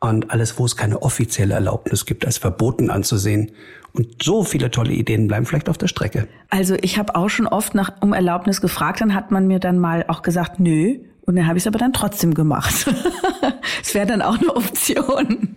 [0.00, 3.52] und alles, wo es keine offizielle Erlaubnis gibt, als verboten anzusehen.
[3.92, 6.26] Und so viele tolle Ideen bleiben vielleicht auf der Strecke.
[6.48, 9.78] Also ich habe auch schon oft nach um Erlaubnis gefragt, dann hat man mir dann
[9.78, 10.98] mal auch gesagt, nö.
[11.22, 12.86] Und dann habe ich es aber dann trotzdem gemacht.
[13.82, 15.56] Es wäre dann auch eine Option.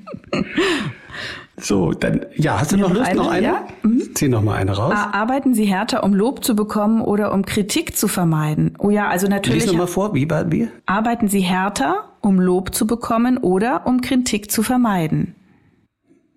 [1.64, 3.18] So, dann, ja, hast du noch, noch Lust, eine?
[3.18, 3.45] noch eine?
[3.45, 3.68] Ja?
[3.84, 4.16] Mhm.
[4.16, 4.93] Zieh noch mal eine raus.
[4.93, 8.76] Arbeiten Sie härter, um Lob zu bekommen oder um Kritik zu vermeiden?
[8.80, 9.64] Oh ja, also natürlich.
[9.64, 10.68] Lies noch mal vor, wie, wie?
[10.86, 15.36] Arbeiten Sie härter, um Lob zu bekommen oder um Kritik zu vermeiden?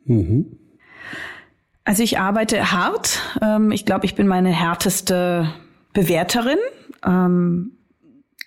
[0.05, 0.47] Mhm.
[1.85, 3.21] Also ich arbeite hart.
[3.43, 5.53] Ähm, ich glaube, ich bin meine härteste
[5.93, 6.59] Bewerterin.
[7.05, 7.73] Ähm,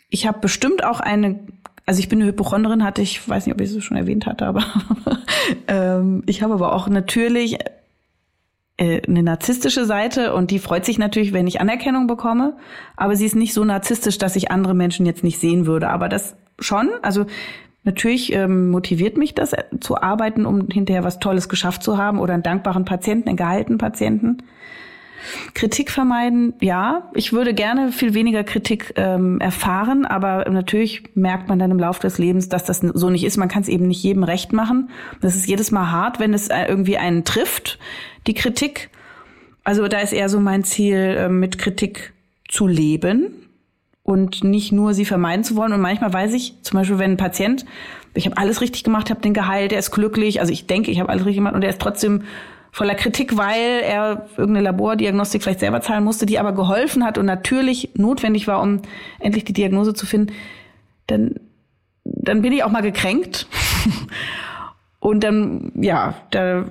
[0.09, 1.41] ich habe bestimmt auch eine
[1.89, 4.45] also ich bin eine Hypochondrin, hatte ich, weiß nicht, ob ich es schon erwähnt hatte,
[4.45, 4.63] aber
[5.67, 7.57] ähm, ich habe aber auch natürlich
[8.77, 12.57] äh, eine narzisstische Seite und die freut sich natürlich, wenn ich Anerkennung bekomme,
[12.95, 15.89] aber sie ist nicht so narzisstisch, dass ich andere Menschen jetzt nicht sehen würde.
[15.89, 17.25] Aber das schon, also
[17.83, 22.19] natürlich ähm, motiviert mich das äh, zu arbeiten, um hinterher was Tolles geschafft zu haben
[22.19, 24.43] oder einen dankbaren Patienten, einen gehaltenen Patienten.
[25.53, 27.09] Kritik vermeiden, ja.
[27.13, 32.01] Ich würde gerne viel weniger Kritik ähm, erfahren, aber natürlich merkt man dann im Laufe
[32.01, 33.37] des Lebens, dass das so nicht ist.
[33.37, 34.89] Man kann es eben nicht jedem recht machen.
[35.21, 37.79] Das ist jedes Mal hart, wenn es äh, irgendwie einen trifft,
[38.27, 38.89] die Kritik.
[39.63, 42.13] Also da ist eher so mein Ziel, äh, mit Kritik
[42.47, 43.27] zu leben
[44.03, 45.73] und nicht nur sie vermeiden zu wollen.
[45.73, 47.65] Und manchmal weiß ich, zum Beispiel, wenn ein Patient,
[48.15, 50.99] ich habe alles richtig gemacht, habe den geheilt, er ist glücklich, also ich denke, ich
[50.99, 52.23] habe alles richtig gemacht und er ist trotzdem
[52.71, 57.25] voller Kritik, weil er irgendeine Labordiagnostik vielleicht selber zahlen musste, die aber geholfen hat und
[57.25, 58.81] natürlich notwendig war, um
[59.19, 60.33] endlich die Diagnose zu finden,
[61.07, 61.35] dann,
[62.03, 63.47] dann bin ich auch mal gekränkt.
[64.99, 66.65] und dann, ja, da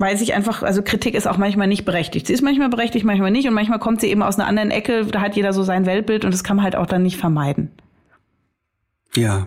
[0.00, 2.26] weiß ich einfach, also Kritik ist auch manchmal nicht berechtigt.
[2.26, 5.04] Sie ist manchmal berechtigt, manchmal nicht und manchmal kommt sie eben aus einer anderen Ecke,
[5.04, 7.70] da hat jeder so sein Weltbild und das kann man halt auch dann nicht vermeiden.
[9.14, 9.46] Ja.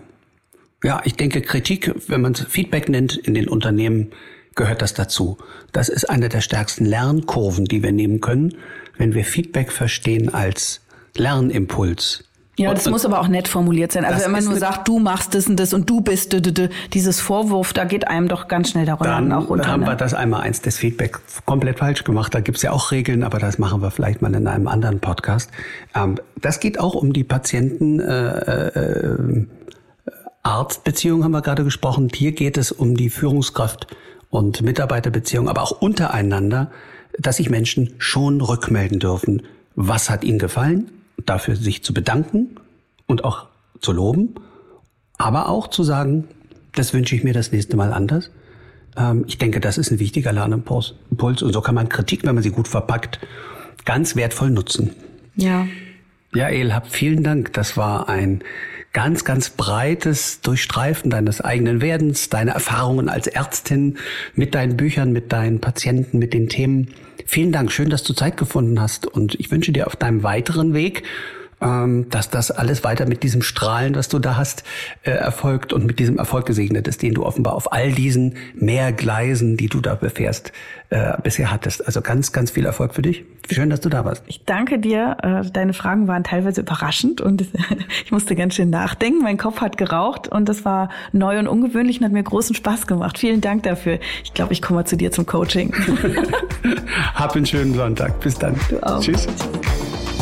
[0.84, 4.12] Ja, ich denke, Kritik, wenn man es Feedback nennt in den Unternehmen,
[4.54, 5.38] gehört das dazu.
[5.72, 8.54] Das ist eine der stärksten Lernkurven, die wir nehmen können,
[8.96, 10.80] wenn wir Feedback verstehen als
[11.16, 12.24] Lernimpuls.
[12.56, 14.04] Ja, das und, muss aber auch nett formuliert sein.
[14.04, 16.52] Also wenn man nur sagt, du machst das und das und du bist d, d,
[16.52, 19.66] d, dieses Vorwurf, da geht einem doch ganz schnell darunter dann auch runter.
[19.66, 19.88] Haben ne?
[19.88, 22.32] wir das einmal eins des Feedback komplett falsch gemacht.
[22.32, 25.50] Da gibt's ja auch Regeln, aber das machen wir vielleicht mal in einem anderen Podcast.
[25.96, 27.98] Ähm, das geht auch um die Patienten.
[27.98, 29.46] Äh, äh,
[30.44, 32.08] Arztbeziehung haben wir gerade gesprochen.
[32.14, 33.88] Hier geht es um die Führungskraft
[34.34, 36.70] und Mitarbeiterbeziehung, aber auch untereinander,
[37.18, 39.42] dass sich Menschen schon rückmelden dürfen.
[39.76, 40.90] Was hat ihnen gefallen?
[41.26, 42.56] dafür sich zu bedanken
[43.06, 43.46] und auch
[43.80, 44.34] zu loben,
[45.18, 46.24] aber auch zu sagen,
[46.72, 48.30] das wünsche ich mir das nächste Mal anders.
[48.96, 52.42] Ähm, ich denke, das ist ein wichtiger Lernimpuls und so kann man Kritik, wenn man
[52.42, 53.20] sie gut verpackt,
[53.84, 54.90] ganz wertvoll nutzen.
[55.36, 55.66] Ja.
[56.34, 57.52] Ja, Elhab, vielen Dank.
[57.52, 58.42] Das war ein
[58.94, 63.98] ganz, ganz breites Durchstreifen deines eigenen Werdens, deine Erfahrungen als Ärztin
[64.34, 66.94] mit deinen Büchern, mit deinen Patienten, mit den Themen.
[67.26, 67.72] Vielen Dank.
[67.72, 69.06] Schön, dass du Zeit gefunden hast.
[69.06, 71.02] Und ich wünsche dir auf deinem weiteren Weg
[71.64, 74.64] ähm, dass das alles weiter mit diesem Strahlen, was du da hast,
[75.02, 79.56] äh, erfolgt und mit diesem Erfolg gesegnet ist, den du offenbar auf all diesen Mehrgleisen,
[79.56, 80.52] die du da befährst,
[80.90, 81.86] äh, bisher hattest.
[81.86, 83.24] Also ganz, ganz viel Erfolg für dich.
[83.50, 84.22] Schön, dass du da warst.
[84.26, 85.16] Ich danke dir.
[85.22, 87.44] Äh, deine Fragen waren teilweise überraschend und
[88.04, 89.22] ich musste ganz schön nachdenken.
[89.22, 92.86] Mein Kopf hat geraucht und das war neu und ungewöhnlich und hat mir großen Spaß
[92.86, 93.18] gemacht.
[93.18, 93.98] Vielen Dank dafür.
[94.22, 95.74] Ich glaube, ich komme mal zu dir zum Coaching.
[97.14, 98.20] Hab einen schönen Sonntag.
[98.20, 98.54] Bis dann.
[98.68, 99.00] Du auch.
[99.00, 99.26] Tschüss.
[99.26, 100.13] Tschüss.